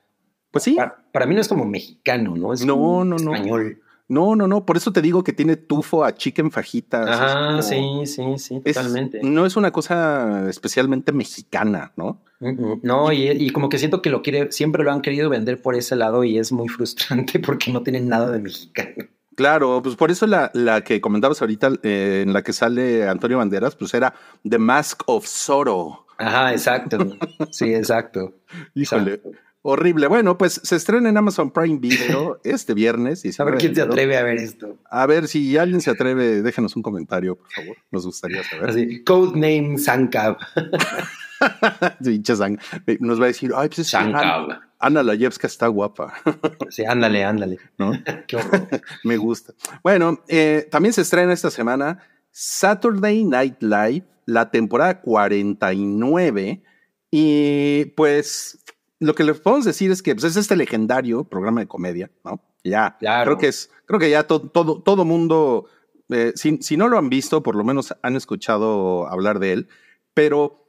Pues 0.50 0.64
sí, 0.64 0.74
Para, 0.74 0.96
para 1.12 1.26
mí 1.26 1.34
no 1.34 1.40
es 1.40 1.48
como 1.48 1.64
mexicano, 1.64 2.34
¿no? 2.36 2.52
Es 2.52 2.64
No, 2.64 2.74
como 2.74 3.04
no, 3.04 3.16
no. 3.16 3.34
español. 3.34 3.80
no, 4.08 4.34
no, 4.34 4.48
no, 4.48 4.64
por 4.64 4.76
eso 4.78 4.92
te 4.92 5.02
digo 5.02 5.22
que 5.22 5.32
tiene 5.34 5.56
tufo 5.56 6.04
a 6.04 6.14
chicken 6.14 6.50
fajitas. 6.50 7.06
Ah, 7.10 7.46
como- 7.50 7.62
sí, 7.62 8.06
sí, 8.06 8.22
sí, 8.38 8.60
es- 8.64 8.74
totalmente. 8.76 9.20
no 9.22 9.44
es 9.44 9.56
una 9.56 9.70
cosa 9.70 10.48
especialmente 10.48 11.12
mexicana, 11.12 11.92
¿no? 11.96 12.22
No, 12.82 13.12
y, 13.12 13.28
y 13.30 13.50
como 13.50 13.68
que 13.68 13.78
siento 13.78 14.00
que 14.00 14.10
lo 14.10 14.22
quiere, 14.22 14.50
siempre 14.52 14.84
lo 14.84 14.92
han 14.92 15.02
querido 15.02 15.28
vender 15.28 15.60
por 15.60 15.74
ese 15.74 15.96
lado 15.96 16.22
y 16.24 16.38
es 16.38 16.52
muy 16.52 16.68
frustrante 16.68 17.38
porque 17.40 17.72
no 17.72 17.82
tienen 17.82 18.08
nada 18.08 18.30
de 18.30 18.38
mexicano. 18.38 19.04
Claro, 19.34 19.80
pues 19.82 19.94
por 19.94 20.10
eso 20.10 20.26
la, 20.26 20.50
la 20.54 20.80
que 20.82 21.00
comentabas 21.00 21.40
ahorita, 21.42 21.70
eh, 21.84 22.24
en 22.26 22.32
la 22.32 22.42
que 22.42 22.52
sale 22.52 23.06
Antonio 23.08 23.38
Banderas, 23.38 23.76
pues 23.76 23.92
era 23.94 24.12
The 24.48 24.58
Mask 24.58 25.02
of 25.06 25.26
Zorro. 25.28 26.06
Ajá, 26.18 26.50
exacto. 26.52 26.98
Sí, 27.52 27.72
exacto. 27.72 28.34
Híjole. 28.74 29.14
Exacto. 29.14 29.38
Horrible. 29.70 30.06
Bueno, 30.06 30.38
pues 30.38 30.62
se 30.64 30.76
estrena 30.76 31.10
en 31.10 31.18
Amazon 31.18 31.50
Prime 31.50 31.78
Video 31.78 32.40
este 32.44 32.72
viernes. 32.72 33.22
a 33.38 33.44
ver 33.44 33.58
quién 33.58 33.74
se 33.74 33.82
atreve 33.82 34.16
a 34.16 34.22
ver 34.22 34.38
esto. 34.38 34.78
A 34.88 35.04
ver 35.04 35.28
si 35.28 35.58
alguien 35.58 35.82
se 35.82 35.90
atreve, 35.90 36.40
déjenos 36.40 36.74
un 36.74 36.82
comentario, 36.82 37.36
por 37.36 37.52
favor. 37.52 37.76
Nos 37.90 38.06
gustaría 38.06 38.42
saber. 38.44 38.70
Así, 38.70 39.04
Codename 39.04 39.76
Sankab. 39.76 40.38
Nos 43.00 43.20
va 43.20 43.24
a 43.24 43.26
decir, 43.26 43.52
ay, 43.54 43.68
pues 43.68 43.80
es 43.80 43.94
Ana, 43.94 44.70
Ana 44.78 45.02
Layevska 45.02 45.46
está 45.46 45.66
guapa. 45.66 46.14
sí, 46.70 46.86
ándale, 46.86 47.24
ándale. 47.24 47.58
¿No? 47.76 47.92
Me 49.04 49.18
gusta. 49.18 49.52
Bueno, 49.82 50.24
eh, 50.28 50.66
también 50.70 50.94
se 50.94 51.02
estrena 51.02 51.34
esta 51.34 51.50
semana 51.50 51.98
Saturday 52.30 53.22
Night 53.22 53.56
Live, 53.60 54.06
la 54.24 54.50
temporada 54.50 55.02
49. 55.02 56.62
Y 57.10 57.84
pues 57.96 58.58
lo 59.00 59.14
que 59.14 59.24
les 59.24 59.38
podemos 59.40 59.64
decir 59.64 59.90
es 59.90 60.02
que 60.02 60.14
pues, 60.14 60.24
es 60.24 60.36
este 60.36 60.56
legendario 60.56 61.24
programa 61.24 61.60
de 61.60 61.68
comedia, 61.68 62.10
¿no? 62.24 62.40
Ya, 62.64 62.96
creo 62.98 63.38
que 63.38 63.48
es, 63.48 63.70
creo 63.86 64.00
que 64.00 64.10
ya 64.10 64.26
todo, 64.26 64.50
todo, 64.50 64.82
todo 64.82 65.04
mundo, 65.04 65.66
eh, 66.10 66.32
si, 66.34 66.58
si, 66.58 66.76
no 66.76 66.88
lo 66.88 66.98
han 66.98 67.08
visto, 67.08 67.42
por 67.42 67.54
lo 67.54 67.64
menos 67.64 67.94
han 68.02 68.16
escuchado 68.16 69.08
hablar 69.08 69.38
de 69.38 69.52
él, 69.52 69.68
pero 70.12 70.66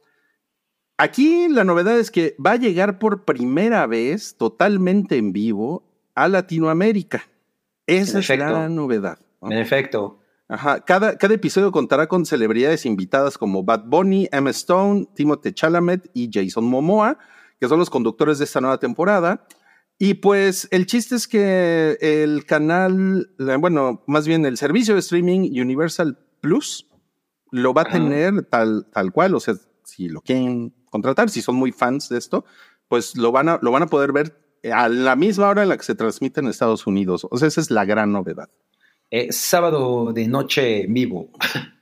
aquí 0.96 1.48
la 1.48 1.64
novedad 1.64 1.98
es 1.98 2.10
que 2.10 2.36
va 2.44 2.52
a 2.52 2.56
llegar 2.56 2.98
por 2.98 3.24
primera 3.24 3.86
vez 3.86 4.36
totalmente 4.36 5.16
en 5.16 5.32
vivo 5.32 5.82
a 6.14 6.28
Latinoamérica. 6.28 7.24
Esa 7.86 8.20
es 8.20 8.28
la 8.28 8.68
novedad. 8.68 9.18
En 9.42 9.58
efecto. 9.58 10.20
Ajá. 10.48 10.80
Cada, 10.84 11.16
cada 11.16 11.34
episodio 11.34 11.72
contará 11.72 12.06
con 12.06 12.24
celebridades 12.24 12.86
invitadas 12.86 13.36
como 13.36 13.64
Bad 13.64 13.84
Bunny, 13.86 14.28
Emma 14.30 14.50
Stone, 14.50 15.08
Timothée 15.14 15.52
Chalamet 15.52 16.10
y 16.14 16.30
Jason 16.32 16.64
Momoa 16.64 17.18
que 17.60 17.68
son 17.68 17.78
los 17.78 17.90
conductores 17.90 18.38
de 18.38 18.44
esta 18.44 18.60
nueva 18.60 18.78
temporada. 18.78 19.46
Y 19.98 20.14
pues 20.14 20.66
el 20.70 20.86
chiste 20.86 21.14
es 21.14 21.28
que 21.28 21.98
el 22.00 22.46
canal, 22.46 23.30
bueno, 23.58 24.02
más 24.06 24.26
bien 24.26 24.46
el 24.46 24.56
servicio 24.56 24.94
de 24.94 25.00
streaming 25.00 25.60
Universal 25.60 26.18
Plus 26.40 26.88
lo 27.50 27.74
va 27.74 27.82
a 27.82 27.84
tener 27.84 28.44
tal, 28.44 28.86
tal 28.92 29.12
cual, 29.12 29.34
o 29.34 29.40
sea, 29.40 29.54
si 29.84 30.08
lo 30.08 30.22
quieren 30.22 30.72
contratar, 30.88 31.28
si 31.28 31.42
son 31.42 31.56
muy 31.56 31.70
fans 31.72 32.08
de 32.08 32.16
esto, 32.16 32.46
pues 32.88 33.16
lo 33.16 33.30
van 33.30 33.50
a, 33.50 33.58
lo 33.60 33.70
van 33.72 33.82
a 33.82 33.88
poder 33.88 34.12
ver 34.12 34.40
a 34.72 34.88
la 34.88 35.16
misma 35.16 35.48
hora 35.48 35.62
en 35.62 35.68
la 35.68 35.76
que 35.76 35.84
se 35.84 35.94
transmite 35.94 36.40
en 36.40 36.48
Estados 36.48 36.86
Unidos. 36.86 37.26
O 37.30 37.36
sea, 37.36 37.48
esa 37.48 37.60
es 37.60 37.70
la 37.70 37.84
gran 37.84 38.12
novedad. 38.12 38.48
Eh, 39.10 39.32
sábado 39.32 40.12
de 40.12 40.28
noche 40.28 40.86
vivo. 40.88 41.30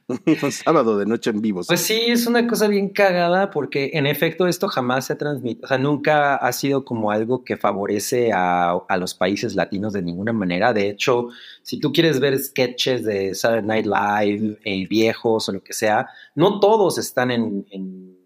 un 0.42 0.52
sábado 0.52 0.96
de 0.96 1.04
noche 1.04 1.30
en 1.30 1.42
vivo. 1.42 1.60
Pues 1.66 1.80
sí, 1.80 2.04
es 2.06 2.26
una 2.26 2.46
cosa 2.46 2.66
bien 2.66 2.88
cagada 2.88 3.50
porque 3.50 3.90
en 3.92 4.06
efecto 4.06 4.46
esto 4.46 4.68
jamás 4.68 5.06
se 5.06 5.16
transmite, 5.16 5.64
o 5.64 5.68
sea, 5.68 5.76
nunca 5.76 6.36
ha 6.36 6.52
sido 6.52 6.84
como 6.84 7.10
algo 7.10 7.44
que 7.44 7.58
favorece 7.58 8.32
a, 8.32 8.70
a, 8.70 8.96
los 8.96 9.14
países 9.14 9.54
latinos 9.54 9.92
de 9.92 10.02
ninguna 10.02 10.32
manera. 10.32 10.72
De 10.72 10.88
hecho, 10.88 11.28
si 11.62 11.78
tú 11.78 11.92
quieres 11.92 12.20
ver 12.20 12.38
sketches 12.38 13.04
de 13.04 13.34
Saturday 13.34 13.84
Night 13.84 13.86
Live, 13.86 14.58
eh, 14.64 14.86
viejos 14.88 15.48
o 15.48 15.52
lo 15.52 15.62
que 15.62 15.74
sea, 15.74 16.08
no 16.34 16.58
todos 16.58 16.96
están 16.96 17.30
en, 17.30 17.66
en, 17.70 18.16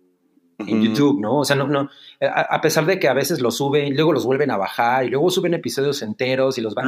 YouTube, 0.65 1.21
¿no? 1.21 1.39
O 1.39 1.45
sea, 1.45 1.57
no, 1.57 1.67
no, 1.67 1.91
a, 2.21 2.61
pesar 2.61 2.87
de 2.87 3.01
que 3.01 3.09
a 3.09 3.15
veces 3.15 3.41
los 3.41 3.57
suben, 3.57 3.97
luego 3.97 4.13
los 4.13 4.25
vuelven 4.25 4.53
a 4.53 4.57
bajar 4.57 5.05
y 5.05 5.09
luego 5.09 5.29
suben 5.29 5.55
episodios 5.55 6.03
enteros 6.03 6.57
y 6.57 6.61
los 6.61 6.77
van 6.77 6.87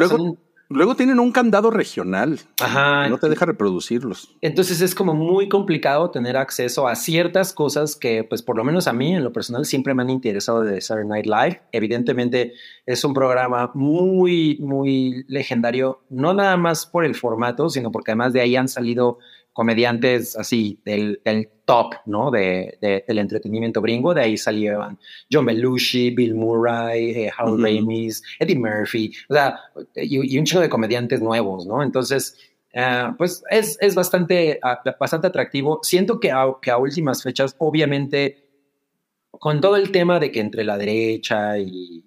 Luego 0.69 0.97
tienen 0.97 1.21
un 1.21 1.31
candado 1.31 1.71
regional. 1.71 2.41
Ajá. 2.61 3.09
No 3.09 3.19
te 3.19 3.29
deja 3.29 3.45
reproducirlos. 3.47 4.35
Entonces 4.41 4.81
es 4.81 4.95
como 4.95 5.15
muy 5.15 5.49
complicado 5.49 6.11
tener 6.11 6.37
acceso 6.37 6.89
a 6.89 6.95
ciertas 6.97 7.53
cosas 7.53 7.97
que, 7.97 8.25
pues 8.25 8.43
por 8.43 8.57
lo 8.57 8.65
menos 8.65 8.89
a 8.89 8.93
mí 8.93 9.15
en 9.15 9.25
lo 9.25 9.33
personal 9.33 9.65
siempre 9.65 9.95
me 9.95 10.03
han 10.03 10.11
interesado 10.11 10.63
de 10.63 10.81
Saturday 10.81 11.09
Night 11.09 11.27
Live. 11.27 11.63
Evidentemente 11.73 12.55
es 12.87 13.05
un 13.05 13.15
programa 13.15 13.71
muy, 13.75 14.59
muy 14.61 15.25
legendario, 15.29 16.03
no 16.09 16.35
nada 16.35 16.57
más 16.57 16.87
por 16.87 17.05
el 17.05 17.15
formato, 17.15 17.69
sino 17.69 17.93
porque 17.93 18.13
además 18.13 18.33
de 18.33 18.41
ahí 18.41 18.57
han 18.57 18.69
salido 18.69 19.19
comediantes 19.55 20.37
así 20.37 20.79
del, 20.85 21.19
top, 21.65 21.95
¿no? 22.05 22.31
De, 22.31 22.77
del 23.09 23.19
entretenimiento 23.19 23.81
gringo. 23.81 24.13
De 24.13 24.21
ahí 24.21 24.37
salieron 24.37 24.99
John 25.33 25.47
Belushi, 25.47 26.11
Bill 26.11 26.35
Murray, 26.35 27.13
eh, 27.13 27.33
Harold 27.35 27.65
Ramis, 27.65 28.23
Eddie 28.39 28.59
Murphy, 28.59 29.13
o 29.31 29.35
sea, 29.35 29.59
y, 29.95 30.39
un 30.39 30.45
chico 30.45 30.61
de 30.61 30.69
comediantes 30.69 31.23
nuevos, 31.23 31.67
¿no? 31.67 31.83
Entonces, 31.83 32.37
eh, 32.75 33.05
pues 33.17 33.43
es, 33.49 33.79
es 33.81 33.95
bastante, 33.95 34.61
bastante 35.01 35.29
atractivo. 35.29 35.81
Siento 35.83 36.21
que 36.21 36.31
que 36.61 36.71
a 36.71 36.77
últimas 36.77 37.23
fechas, 37.23 37.55
obviamente, 37.59 38.45
con 39.31 39.61
todo 39.63 39.77
el 39.77 39.91
tema 39.91 40.21
de 40.21 40.31
que 40.31 40.41
entre 40.41 40.65
la 40.65 40.77
derecha 40.77 41.59
y 41.59 42.05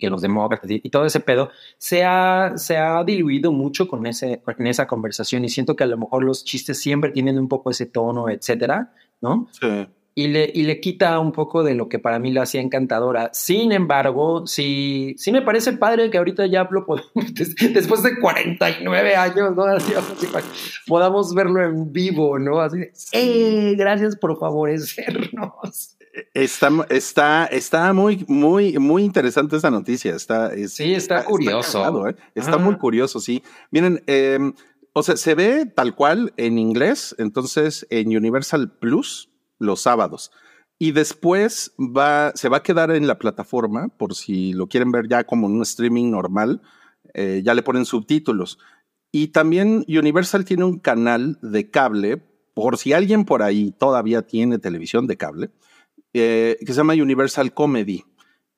que 0.00 0.10
los 0.10 0.22
demócratas 0.22 0.68
y, 0.68 0.90
todo 0.90 1.04
ese 1.04 1.20
pedo, 1.20 1.50
se 1.78 2.04
ha, 2.04 2.54
se 2.56 2.76
ha 2.76 3.04
diluido 3.04 3.52
mucho 3.52 3.86
con, 3.86 4.06
ese, 4.06 4.40
con 4.42 4.66
esa 4.66 4.88
conversación 4.88 5.44
y 5.44 5.48
siento 5.48 5.76
que 5.76 5.84
a 5.84 5.86
lo 5.86 5.98
mejor 5.98 6.24
los 6.24 6.44
chistes 6.44 6.80
siempre 6.80 7.12
tienen 7.12 7.38
un 7.38 7.48
poco 7.48 7.70
ese 7.70 7.86
tono, 7.86 8.28
etcétera, 8.28 8.92
¿no? 9.20 9.48
Sí. 9.52 9.86
Y 10.12 10.26
le, 10.26 10.50
y 10.52 10.64
le 10.64 10.80
quita 10.80 11.18
un 11.20 11.30
poco 11.30 11.62
de 11.62 11.74
lo 11.74 11.88
que 11.88 12.00
para 12.00 12.18
mí 12.18 12.32
lo 12.32 12.42
hacía 12.42 12.60
encantadora. 12.60 13.30
Sin 13.32 13.70
embargo, 13.70 14.44
sí, 14.44 15.14
sí 15.16 15.30
me 15.30 15.40
parece 15.40 15.74
padre 15.74 16.10
que 16.10 16.18
ahorita 16.18 16.46
ya 16.46 16.68
lo 16.68 16.84
podemos, 16.84 17.12
después 17.72 18.02
de 18.02 18.18
49 18.18 19.16
años, 19.16 19.54
¿no? 19.54 19.64
podamos 20.88 21.32
verlo 21.32 21.62
en 21.62 21.92
vivo, 21.92 22.38
¿no? 22.38 22.60
Así 22.60 22.78
¡eh! 23.12 23.74
Gracias 23.76 24.16
por 24.16 24.36
favorecernos. 24.38 25.96
Está, 26.34 26.70
está, 26.88 27.46
está 27.46 27.92
muy, 27.92 28.24
muy, 28.26 28.78
muy 28.78 29.04
interesante 29.04 29.56
esta 29.56 29.70
noticia. 29.70 30.14
Está, 30.14 30.50
sí, 30.68 30.94
está, 30.94 31.24
curioso. 31.24 32.08
¿eh? 32.08 32.16
Está, 32.34 32.58
muy 32.58 32.76
curioso, 32.76 33.20
sí. 33.20 33.42
Miren, 33.70 34.02
em, 34.06 34.52
o 34.92 35.02
sea, 35.02 35.16
se 35.16 35.34
ve 35.34 35.66
tal 35.66 35.94
cual 35.94 36.32
en 36.36 36.58
inglés, 36.58 37.14
entonces 37.18 37.86
en 37.90 38.16
Universal 38.16 38.72
Plus 38.72 39.30
los 39.58 39.82
sábados. 39.82 40.32
Y 40.78 40.92
después 40.92 41.72
va, 41.78 42.32
se 42.34 42.48
va 42.48 42.58
a 42.58 42.62
quedar 42.62 42.90
en 42.90 43.06
la 43.06 43.18
plataforma, 43.18 43.88
por 43.88 44.14
si 44.14 44.52
lo 44.52 44.66
quieren 44.66 44.90
ver 44.90 45.08
ya 45.08 45.24
como 45.24 45.46
un 45.46 45.62
streaming 45.62 46.10
normal, 46.10 46.62
eh, 47.14 47.42
ya 47.44 47.54
le 47.54 47.62
ponen 47.62 47.84
subtítulos. 47.84 48.58
Y 49.12 49.28
también 49.28 49.84
Universal 49.86 50.44
tiene 50.44 50.64
un 50.64 50.78
canal 50.78 51.38
de 51.42 51.70
cable, 51.70 52.22
por 52.54 52.78
si 52.78 52.92
alguien 52.92 53.24
por 53.24 53.42
ahí 53.42 53.72
todavía 53.72 54.22
tiene 54.22 54.58
televisión 54.58 55.06
de 55.06 55.16
cable, 55.16 55.50
eh, 56.14 56.56
que 56.60 56.72
se 56.72 56.78
llama 56.78 56.94
Universal 56.94 57.52
Comedy. 57.52 58.04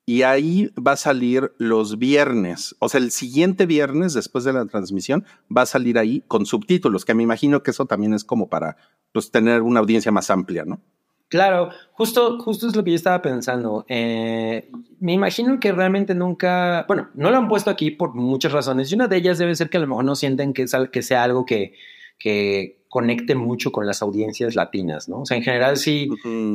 Y 0.05 0.23
ahí 0.23 0.69
va 0.75 0.93
a 0.93 0.97
salir 0.97 1.53
los 1.57 1.97
viernes, 1.97 2.75
o 2.79 2.89
sea, 2.89 2.99
el 2.99 3.09
siguiente 3.09 3.65
viernes 3.65 4.13
después 4.13 4.43
de 4.43 4.51
la 4.51 4.65
transmisión 4.65 5.23
va 5.55 5.61
a 5.61 5.65
salir 5.65 5.97
ahí 5.97 6.21
con 6.27 6.45
subtítulos, 6.45 7.05
que 7.05 7.13
me 7.13 7.23
imagino 7.23 7.63
que 7.63 7.71
eso 7.71 7.85
también 7.85 8.13
es 8.13 8.25
como 8.25 8.49
para 8.49 8.75
pues, 9.13 9.31
tener 9.31 9.61
una 9.61 9.79
audiencia 9.79 10.11
más 10.11 10.29
amplia, 10.29 10.65
¿no? 10.65 10.81
Claro, 11.29 11.69
justo, 11.93 12.37
justo 12.39 12.67
es 12.67 12.75
lo 12.75 12.83
que 12.83 12.91
yo 12.91 12.95
estaba 12.95 13.21
pensando. 13.21 13.85
Eh, 13.87 14.69
me 14.99 15.13
imagino 15.13 15.59
que 15.59 15.71
realmente 15.71 16.13
nunca, 16.13 16.83
bueno, 16.85 17.09
no 17.15 17.31
lo 17.31 17.37
han 17.37 17.47
puesto 17.47 17.71
aquí 17.71 17.89
por 17.89 18.13
muchas 18.13 18.51
razones 18.51 18.91
y 18.91 18.95
una 18.95 19.07
de 19.07 19.17
ellas 19.17 19.37
debe 19.37 19.55
ser 19.55 19.69
que 19.69 19.77
a 19.77 19.79
lo 19.79 19.87
mejor 19.87 20.03
no 20.03 20.15
sienten 20.15 20.53
que, 20.53 20.65
que 20.91 21.01
sea 21.01 21.23
algo 21.23 21.45
que, 21.45 21.73
que 22.17 22.83
conecte 22.93 23.33
mucho 23.33 23.71
con 23.71 23.87
las 23.87 24.03
audiencias 24.03 24.53
latinas, 24.53 25.09
¿no? 25.09 25.21
O 25.21 25.25
sea, 25.25 25.35
en 25.35 25.41
general 25.41 25.77
sí, 25.77 26.09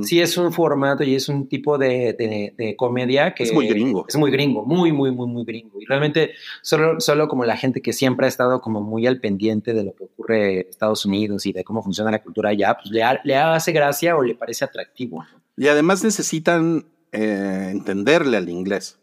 sí 0.04 0.20
es 0.20 0.38
un 0.38 0.52
formato 0.52 1.02
y 1.02 1.16
es 1.16 1.28
un 1.28 1.48
tipo 1.48 1.78
de, 1.78 2.14
de, 2.56 2.76
comedia 2.76 3.34
que... 3.34 3.42
Es 3.42 3.52
muy 3.52 3.66
gringo. 3.66 4.04
Es 4.06 4.14
muy 4.14 4.30
gringo, 4.30 4.64
muy, 4.64 4.92
muy, 4.92 5.10
muy, 5.10 5.26
muy 5.26 5.44
gringo. 5.44 5.80
Y 5.80 5.86
realmente 5.86 6.34
solo, 6.62 7.00
solo 7.00 7.26
como 7.26 7.44
la 7.44 7.56
gente 7.56 7.82
que 7.82 7.92
siempre 7.92 8.26
ha 8.26 8.28
estado 8.28 8.60
como 8.60 8.80
muy 8.80 9.04
al 9.08 9.18
pendiente 9.18 9.74
de 9.74 9.82
lo 9.82 9.96
que 9.96 10.04
ocurre 10.04 10.60
en 10.60 10.68
Estados 10.68 11.04
Unidos 11.04 11.44
y 11.44 11.52
de 11.52 11.64
cómo 11.64 11.82
funciona 11.82 12.12
la 12.12 12.22
cultura 12.22 12.50
allá, 12.50 12.78
pues 12.80 12.92
le, 12.92 13.02
le 13.24 13.34
hace 13.34 13.72
gracia 13.72 14.16
o 14.16 14.22
le 14.22 14.36
parece 14.36 14.64
atractivo. 14.64 15.24
Y 15.56 15.66
además 15.66 16.04
necesitan 16.04 16.84
eh, 17.10 17.68
entenderle 17.70 18.36
al 18.36 18.50
inglés. 18.50 18.98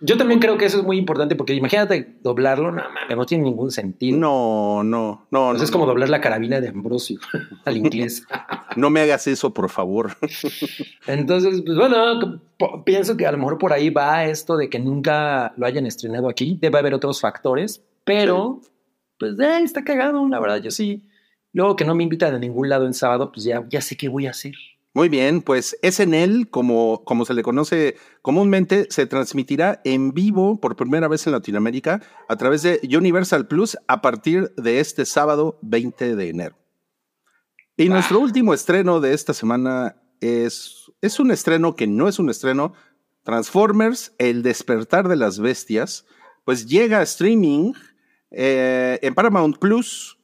Yo 0.00 0.16
también 0.16 0.40
creo 0.40 0.56
que 0.56 0.64
eso 0.64 0.78
es 0.78 0.84
muy 0.84 0.96
importante 0.96 1.36
porque 1.36 1.52
imagínate 1.52 2.16
doblarlo, 2.22 2.72
no, 2.72 2.82
no 3.14 3.26
tiene 3.26 3.44
ningún 3.44 3.70
sentido. 3.70 4.16
No, 4.16 4.82
no, 4.82 5.26
no. 5.30 5.54
es 5.54 5.70
como 5.70 5.84
doblar 5.84 6.08
la 6.08 6.22
carabina 6.22 6.62
de 6.62 6.68
Ambrosio 6.68 7.20
al 7.66 7.76
inglés. 7.76 8.26
no 8.76 8.88
me 8.88 9.00
hagas 9.00 9.26
eso, 9.26 9.52
por 9.52 9.68
favor. 9.68 10.16
Entonces, 11.06 11.62
pues 11.64 11.76
bueno, 11.76 12.40
pienso 12.86 13.18
que 13.18 13.26
a 13.26 13.32
lo 13.32 13.38
mejor 13.38 13.58
por 13.58 13.74
ahí 13.74 13.90
va 13.90 14.24
esto 14.24 14.56
de 14.56 14.70
que 14.70 14.78
nunca 14.78 15.52
lo 15.58 15.66
hayan 15.66 15.84
estrenado 15.84 16.30
aquí. 16.30 16.58
Debe 16.60 16.78
haber 16.78 16.94
otros 16.94 17.20
factores, 17.20 17.84
pero 18.04 18.62
pues 19.18 19.38
eh, 19.38 19.60
está 19.62 19.84
cagado, 19.84 20.26
la 20.26 20.40
verdad. 20.40 20.62
Yo 20.62 20.70
sí. 20.70 21.02
Luego 21.52 21.76
que 21.76 21.84
no 21.84 21.94
me 21.94 22.02
invitan 22.02 22.34
a 22.34 22.38
ningún 22.38 22.68
lado 22.68 22.86
en 22.86 22.94
sábado, 22.94 23.30
pues 23.32 23.44
ya, 23.44 23.64
ya 23.68 23.80
sé 23.80 23.96
qué 23.96 24.08
voy 24.08 24.26
a 24.26 24.30
hacer. 24.30 24.54
Muy 24.96 25.10
bien, 25.10 25.42
pues 25.42 25.76
SNL, 25.82 26.48
como, 26.48 27.04
como 27.04 27.26
se 27.26 27.34
le 27.34 27.42
conoce 27.42 27.98
comúnmente, 28.22 28.86
se 28.88 29.04
transmitirá 29.04 29.82
en 29.84 30.14
vivo 30.14 30.58
por 30.58 30.74
primera 30.74 31.06
vez 31.06 31.26
en 31.26 31.34
Latinoamérica 31.34 32.00
a 32.30 32.36
través 32.36 32.62
de 32.62 32.80
Universal 32.96 33.46
Plus 33.46 33.76
a 33.88 34.00
partir 34.00 34.54
de 34.56 34.80
este 34.80 35.04
sábado 35.04 35.58
20 35.60 36.16
de 36.16 36.30
enero. 36.30 36.56
Y 37.76 37.90
nuestro 37.90 38.20
último 38.20 38.54
estreno 38.54 39.00
de 39.00 39.12
esta 39.12 39.34
semana 39.34 40.00
es, 40.22 40.90
es 41.02 41.20
un 41.20 41.30
estreno 41.30 41.76
que 41.76 41.86
no 41.86 42.08
es 42.08 42.18
un 42.18 42.30
estreno, 42.30 42.72
Transformers, 43.22 44.14
El 44.16 44.42
despertar 44.42 45.08
de 45.08 45.16
las 45.16 45.38
bestias, 45.38 46.06
pues 46.46 46.64
llega 46.64 47.00
a 47.00 47.02
streaming 47.02 47.74
eh, 48.30 48.98
en 49.02 49.14
Paramount 49.14 49.58
Plus. 49.58 50.18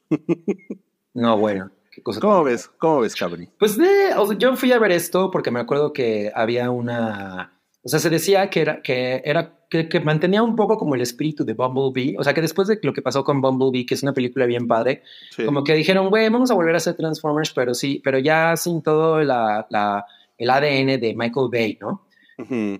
no, 1.13 1.37
bueno. 1.37 1.69
¿Cómo 2.01 2.43
ves? 2.43 2.69
¿Cómo 2.77 3.01
ves, 3.01 3.15
Cabri? 3.15 3.49
Pues 3.59 3.77
de, 3.77 4.11
yo 4.39 4.55
fui 4.55 4.71
a 4.71 4.79
ver 4.79 4.91
esto 4.91 5.29
porque 5.29 5.51
me 5.51 5.59
acuerdo 5.59 5.93
que 5.93 6.31
había 6.33 6.71
una, 6.71 7.59
o 7.83 7.89
sea, 7.89 7.99
se 7.99 8.09
decía 8.09 8.49
que 8.49 8.61
era, 8.61 8.81
que 8.81 9.21
era, 9.25 9.59
que, 9.69 9.99
mantenía 9.99 10.41
un 10.41 10.55
poco 10.55 10.77
como 10.77 10.95
el 10.95 11.01
espíritu 11.01 11.43
de 11.43 11.53
Bumblebee, 11.53 12.15
o 12.17 12.23
sea, 12.23 12.33
que 12.33 12.41
después 12.41 12.67
de 12.67 12.79
lo 12.81 12.93
que 12.93 13.01
pasó 13.01 13.23
con 13.23 13.41
Bumblebee, 13.41 13.85
que 13.85 13.93
es 13.95 14.03
una 14.03 14.13
película 14.13 14.45
bien 14.45 14.67
padre, 14.67 15.03
como 15.45 15.63
que 15.63 15.73
dijeron, 15.73 16.09
güey, 16.09 16.29
vamos 16.29 16.49
a 16.49 16.55
volver 16.55 16.75
a 16.75 16.77
hacer 16.77 16.95
Transformers, 16.95 17.51
pero 17.53 17.73
sí, 17.73 18.01
pero 18.03 18.19
ya 18.19 18.55
sin 18.55 18.81
todo 18.81 19.21
la, 19.21 19.67
la, 19.69 20.05
el 20.37 20.49
ADN 20.49 20.99
de 20.99 21.13
Michael 21.15 21.49
Bay, 21.51 21.77
¿no? 21.79 22.07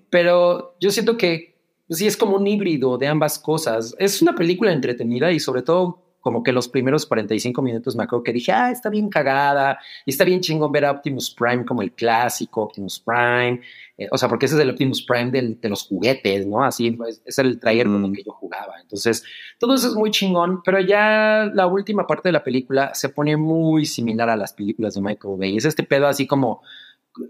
Pero 0.09 0.75
yo 0.79 0.91
siento 0.91 1.17
que 1.17 1.53
sí 1.89 2.07
es 2.07 2.17
como 2.17 2.37
un 2.37 2.47
híbrido 2.47 2.97
de 2.97 3.07
ambas 3.07 3.39
cosas. 3.39 3.95
Es 3.99 4.21
una 4.21 4.35
película 4.35 4.71
entretenida 4.71 5.31
y 5.31 5.39
sobre 5.39 5.61
todo 5.61 6.02
como 6.23 6.41
que 6.41 6.53
los 6.53 6.69
primeros 6.69 7.05
45 7.05 7.61
minutos 7.61 7.97
me 7.97 8.05
acuerdo 8.05 8.23
que 8.23 8.31
dije, 8.31 8.53
ah, 8.53 8.71
está 8.71 8.89
bien 8.89 9.09
cagada 9.09 9.77
y 10.05 10.11
está 10.11 10.23
bien 10.23 10.39
chingón 10.39 10.71
ver 10.71 10.85
a 10.85 10.91
Optimus 10.91 11.35
Prime 11.35 11.65
como 11.65 11.81
el 11.81 11.91
clásico 11.91 12.63
Optimus 12.63 13.01
Prime. 13.01 13.59
Eh, 13.97 14.07
o 14.09 14.17
sea, 14.17 14.29
porque 14.29 14.45
ese 14.45 14.55
es 14.55 14.61
el 14.61 14.69
Optimus 14.69 15.03
Prime 15.03 15.31
de 15.31 15.69
los 15.69 15.85
juguetes, 15.85 16.47
¿no? 16.47 16.63
Así 16.63 16.91
pues, 16.91 17.21
es 17.25 17.37
el 17.39 17.59
trailer 17.59 17.87
con 17.87 18.05
el 18.05 18.11
mm. 18.11 18.13
que 18.13 18.23
yo 18.23 18.31
jugaba. 18.31 18.75
Entonces, 18.81 19.25
todo 19.59 19.75
eso 19.75 19.89
es 19.89 19.95
muy 19.95 20.11
chingón, 20.11 20.63
pero 20.63 20.79
ya 20.79 21.51
la 21.53 21.67
última 21.67 22.07
parte 22.07 22.29
de 22.29 22.33
la 22.33 22.43
película 22.43 22.95
se 22.95 23.09
pone 23.09 23.35
muy 23.35 23.85
similar 23.85 24.29
a 24.29 24.37
las 24.37 24.53
películas 24.53 24.93
de 24.93 25.01
Michael 25.01 25.35
Bay. 25.37 25.57
Es 25.57 25.65
este 25.65 25.83
pedo 25.83 26.07
así 26.07 26.25
como 26.25 26.61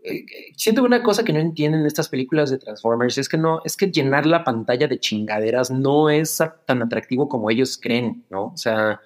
eh, 0.03 0.25
siento 0.55 0.83
una 0.83 1.03
cosa 1.03 1.23
que 1.23 1.33
no 1.33 1.39
entienden 1.39 1.85
estas 1.85 2.09
películas 2.09 2.49
de 2.49 2.57
Transformers 2.57 3.17
es 3.17 3.27
que 3.27 3.37
no, 3.37 3.61
es 3.65 3.75
que 3.75 3.91
llenar 3.91 4.25
la 4.25 4.43
pantalla 4.43 4.87
de 4.87 4.99
chingaderas 4.99 5.71
no 5.71 6.09
es 6.09 6.41
tan 6.65 6.81
atractivo 6.81 7.27
como 7.27 7.49
ellos 7.49 7.77
creen, 7.81 8.23
¿no? 8.29 8.45
O 8.45 8.57
sea, 8.57 9.01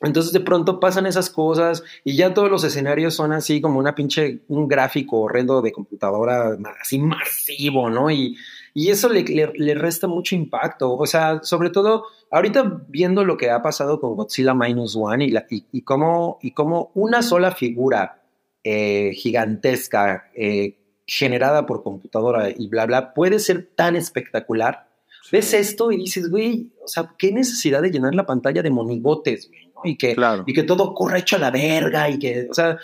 Entonces 0.00 0.32
de 0.32 0.40
pronto 0.40 0.78
pasan 0.78 1.06
esas 1.06 1.28
cosas 1.30 1.82
y 2.04 2.16
ya 2.16 2.32
todos 2.34 2.50
los 2.50 2.62
escenarios 2.64 3.14
son 3.14 3.32
así 3.32 3.60
como 3.60 3.78
una 3.78 3.94
pinche, 3.94 4.40
un 4.48 4.68
gráfico 4.68 5.20
horrendo 5.20 5.60
de 5.60 5.72
computadora 5.72 6.56
así 6.80 6.98
masivo, 6.98 7.90
¿no? 7.90 8.10
Y, 8.10 8.36
y 8.74 8.90
eso 8.90 9.08
le, 9.08 9.24
le, 9.24 9.74
resta 9.74 10.06
mucho 10.06 10.36
impacto. 10.36 10.96
O 10.96 11.06
sea, 11.06 11.40
sobre 11.42 11.70
todo 11.70 12.04
ahorita 12.30 12.82
viendo 12.88 13.24
lo 13.24 13.36
que 13.36 13.50
ha 13.50 13.60
pasado 13.62 14.00
con 14.00 14.14
Godzilla 14.14 14.54
Minus 14.54 14.94
One 14.96 15.24
y, 15.24 15.30
la, 15.30 15.46
y, 15.50 15.64
y, 15.72 15.82
cómo, 15.82 16.38
y 16.42 16.52
cómo 16.52 16.92
una 16.94 17.22
sola 17.22 17.50
figura 17.50 18.22
eh, 18.70 19.14
gigantesca 19.14 20.30
eh, 20.34 20.76
generada 21.06 21.64
por 21.64 21.82
computadora 21.82 22.50
y 22.50 22.68
bla, 22.68 22.84
bla, 22.84 23.14
puede 23.14 23.38
ser 23.38 23.70
tan 23.74 23.96
espectacular. 23.96 24.90
Ves 25.32 25.54
esto 25.54 25.90
y 25.90 25.96
dices, 25.96 26.28
güey, 26.28 26.70
o 26.84 26.86
sea, 26.86 27.14
qué 27.16 27.32
necesidad 27.32 27.80
de 27.80 27.90
llenar 27.90 28.14
la 28.14 28.26
pantalla 28.26 28.62
de 28.62 28.68
monigotes, 28.68 29.48
güey, 29.48 29.68
¿no? 29.68 29.80
Y 29.84 29.96
que, 29.96 30.14
y 30.44 30.52
que 30.52 30.64
todo 30.64 30.92
corra 30.92 31.18
hecho 31.18 31.36
a 31.36 31.38
la 31.38 31.50
verga 31.50 32.10
y 32.10 32.18
que, 32.18 32.46
o 32.50 32.52
sea, 32.52 32.76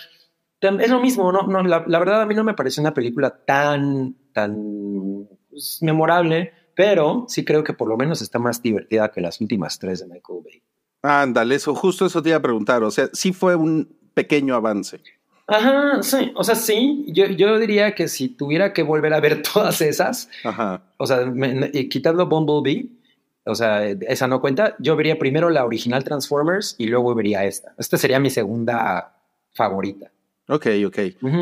es 0.62 0.90
lo 0.90 1.01
mismo, 1.01 1.31
¿no? 1.31 1.47
no 1.47 1.62
la, 1.62 1.81
verdad 1.99 2.23
a 2.23 2.27
mí 2.27 2.35
no 2.35 2.44
me 2.44 2.55
parece 2.55 2.81
una 2.81 2.94
película 2.94 3.44
tan, 3.44 4.16
tan 4.33 5.29
pues, 5.51 5.81
memorable, 5.83 6.55
pero 6.75 7.27
sí 7.29 7.44
creo 7.44 7.62
que 7.62 7.75
por 7.75 7.88
lo 7.88 7.99
menos 7.99 8.23
está 8.23 8.38
más 8.38 8.62
divertida 8.62 9.11
que 9.11 9.20
las 9.20 9.38
últimas 9.42 9.79
tres 9.79 10.01
de 10.01 10.07
Michael 10.07 10.40
Bay. 10.44 10.62
Ándale, 11.03 11.57
eso, 11.57 11.75
justo 11.75 12.07
eso 12.07 12.23
te 12.23 12.31
iba 12.31 12.38
a 12.38 12.42
preguntar, 12.42 12.83
o 12.85 12.90
sea, 12.90 13.11
sí 13.12 13.35
fue 13.35 13.55
un 13.55 13.99
pequeño 14.14 14.55
avance. 14.55 15.03
Ajá, 15.46 16.02
sí, 16.02 16.33
o 16.37 16.42
sea, 16.42 16.54
sí, 16.54 17.04
yo, 17.09 17.26
yo 17.26 17.59
diría 17.59 17.94
que 17.94 18.09
si 18.09 18.28
tuviera 18.28 18.72
que 18.72 18.83
volver 18.83 19.12
a 19.12 19.20
ver 19.20 19.42
todas 19.54 19.80
esas, 19.83 20.30
o 20.96 21.07
sea, 21.07 21.30
quitando 21.90 22.26
Bumblebee, 22.26 22.88
o 23.46 23.54
sea, 23.54 23.87
esa 23.87 24.26
no 24.26 24.40
cuenta, 24.40 24.74
yo 24.78 24.96
vería 24.96 25.18
primero 25.18 25.50
la 25.50 25.64
original 25.64 26.02
Transformers 26.02 26.76
y 26.78 26.87
luego 26.87 27.14
vería 27.14 27.44
esta. 27.44 27.74
Esta 27.76 27.98
sería 27.98 28.18
mi 28.18 28.30
segunda 28.30 29.16
favorita. 29.52 30.11
Ok, 30.48 30.66
ok. 30.87 30.98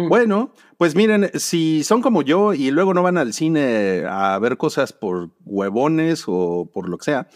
Bueno, 0.09 0.53
pues 0.79 0.95
miren, 0.95 1.31
si 1.35 1.83
son 1.85 2.03
como 2.03 2.23
yo 2.23 2.55
y 2.55 2.71
luego 2.71 2.95
no 2.95 3.03
van 3.03 3.19
al 3.19 3.33
cine 3.33 4.05
a 4.09 4.39
ver 4.41 4.57
cosas 4.57 4.93
por 4.93 5.31
huevones 5.45 6.25
o 6.27 6.69
por 6.73 6.89
lo 6.89 6.99
que 6.99 7.07
sea, 7.07 7.29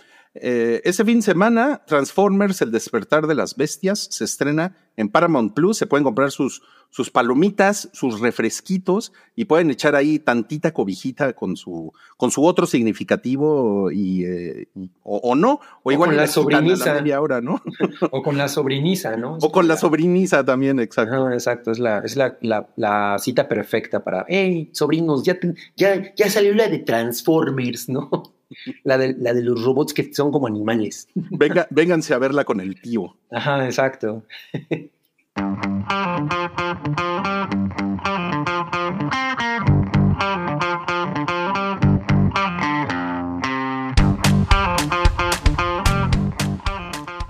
eh, 0.43 0.83
este 0.85 1.05
fin 1.05 1.19
de 1.19 1.23
semana, 1.23 1.83
Transformers, 1.87 2.63
El 2.63 2.71
despertar 2.71 3.27
de 3.27 3.35
las 3.35 3.57
bestias, 3.57 4.09
se 4.11 4.25
estrena 4.25 4.77
en 4.97 5.09
Paramount 5.09 5.55
Plus. 5.55 5.77
Se 5.77 5.87
pueden 5.87 6.05
comprar 6.05 6.31
sus, 6.31 6.63
sus 6.91 7.11
palomitas, 7.11 7.91
sus 7.93 8.21
refresquitos 8.21 9.13
y 9.35 9.45
pueden 9.45 9.71
echar 9.71 9.95
ahí 9.95 10.19
tantita 10.19 10.73
cobijita 10.73 11.35
con 11.35 11.57
su, 11.57 11.93
con 12.17 12.31
su 12.31 12.45
otro 12.45 12.67
significativo 12.67 13.91
y, 13.91 14.25
eh, 14.25 14.69
o, 15.03 15.35
no, 15.35 15.61
o, 15.83 15.93
igual 15.93 16.11
con 16.11 16.17
la 16.17 16.27
sobriniza. 16.27 16.99
ahora, 17.15 17.41
¿no? 17.41 17.63
o 18.11 18.23
con 18.23 18.39
la 18.39 18.49
sobriniza, 18.49 19.17
¿no? 19.17 19.39
o 19.41 19.53
con 19.53 19.69
la, 19.69 19.77
sobriniza 19.77 20.45
también, 20.45 20.81
exacto. 20.81 21.31
exacto, 21.31 21.71
es 21.71 21.79
la, 21.79 21.99
es 21.99 22.17
la, 22.17 22.39
la, 22.41 23.19
cita 23.19 23.49
perfecta 23.49 24.03
para, 24.03 24.25
hey, 24.29 24.71
sobrinos, 24.73 25.23
ya, 25.23 25.39
ya, 25.77 26.15
ya 26.15 26.31
salió 26.31 26.55
la 26.55 26.69
de 26.69 26.79
Transformers, 26.79 27.89
¿no? 27.89 28.36
La 28.85 28.99
de, 28.99 29.15
la 29.19 29.35
de 29.35 29.43
los 29.43 29.65
robots 29.65 29.93
que 29.93 30.13
son 30.15 30.31
como 30.31 30.47
animales. 30.47 31.09
Venga, 31.15 31.67
vénganse 31.71 32.15
a 32.15 32.19
verla 32.19 32.45
con 32.45 32.61
el 32.61 32.81
tío. 32.81 33.17
Ajá, 33.31 33.65
exacto. 33.65 34.23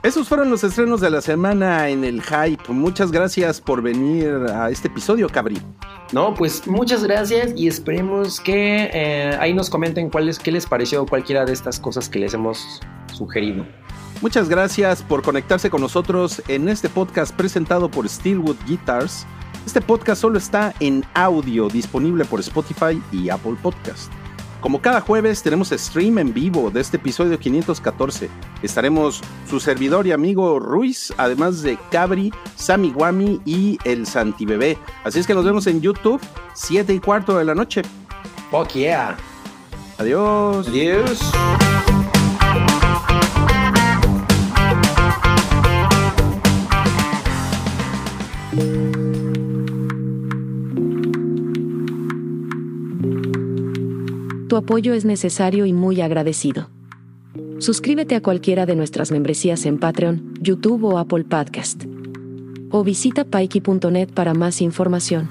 Esos 0.07 0.29
fueron 0.29 0.51
los 0.51 0.63
estrenos 0.63 1.01
de 1.01 1.11
la 1.11 1.21
semana 1.21 1.89
en 1.89 2.05
el 2.05 2.23
hype. 2.23 2.63
Muchas 2.69 3.11
gracias 3.11 3.61
por 3.61 3.83
venir 3.83 4.29
a 4.55 4.71
este 4.71 4.87
episodio, 4.87 5.29
Cabri. 5.29 5.61
No, 6.13 6.33
pues 6.33 6.65
muchas 6.69 7.03
gracias 7.03 7.53
y 7.57 7.67
esperemos 7.67 8.39
que 8.39 8.89
eh, 8.95 9.37
ahí 9.41 9.53
nos 9.53 9.69
comenten 9.69 10.09
cuál 10.09 10.31
qué 10.39 10.53
les 10.53 10.65
pareció 10.65 11.05
cualquiera 11.07 11.45
de 11.45 11.53
estas 11.53 11.81
cosas 11.81 12.09
que 12.09 12.21
les 12.21 12.35
hemos 12.35 12.81
sugerido. 13.13 13.67
Muchas 14.23 14.49
gracias 14.49 15.03
por 15.03 15.23
conectarse 15.23 15.71
con 15.71 15.81
nosotros 15.81 16.41
en 16.47 16.69
este 16.69 16.89
podcast 16.89 17.35
presentado 17.35 17.91
por 17.91 18.09
Steelwood 18.09 18.59
Guitars. 18.65 19.27
Este 19.67 19.81
podcast 19.81 20.23
solo 20.23 20.39
está 20.39 20.73
en 20.79 21.05
audio, 21.15 21.69
disponible 21.69 22.25
por 22.25 22.39
Spotify 22.39 23.03
y 23.11 23.29
Apple 23.29 23.57
Podcast. 23.61 24.13
Como 24.61 24.81
cada 24.81 25.01
jueves 25.01 25.43
tenemos 25.43 25.69
stream 25.71 26.19
en 26.19 26.33
vivo 26.35 26.71
de 26.71 26.81
este 26.81 26.97
episodio 26.97 27.39
514. 27.39 28.29
Estaremos 28.63 29.21
su 29.49 29.61
servidor 29.61 30.07
y 30.07 30.13
amigo 30.13 30.59
Ruiz, 30.59 31.13
además 31.17 31.63
de 31.63 31.79
Cabri, 31.91 32.33
Sammy 32.57 32.91
Guami 32.91 33.41
y 33.45 33.79
el 33.85 34.07
Santi 34.07 34.45
Bebé. 34.45 34.79
Así 35.05 35.21
es 35.21 35.27
que 35.27 35.35
nos 35.35 35.45
vemos 35.45 35.67
en 35.67 35.81
YouTube, 35.81 36.21
7 36.55 36.93
y 36.95 37.01
cuarto 37.01 37.37
de 37.37 37.45
la 37.45 37.55
noche. 37.55 37.83
Fuck 38.51 38.71
yeah. 38.73 39.17
Adiós. 39.99 40.69
Adiós. 40.69 41.21
Tu 54.49 54.57
apoyo 54.57 54.95
es 54.95 55.05
necesario 55.05 55.67
y 55.67 55.73
muy 55.73 56.01
agradecido. 56.01 56.69
Suscríbete 57.59 58.15
a 58.15 58.23
cualquiera 58.23 58.65
de 58.65 58.77
nuestras 58.77 59.11
membresías 59.11 59.67
en 59.67 59.79
Patreon, 59.79 60.35
YouTube 60.41 60.85
o 60.85 60.99
Apple 60.99 61.25
Podcast. 61.25 61.85
O 62.71 62.85
visita 62.85 63.25
paiki.net 63.25 64.11
para 64.15 64.35
más 64.35 64.61
información. 64.61 65.29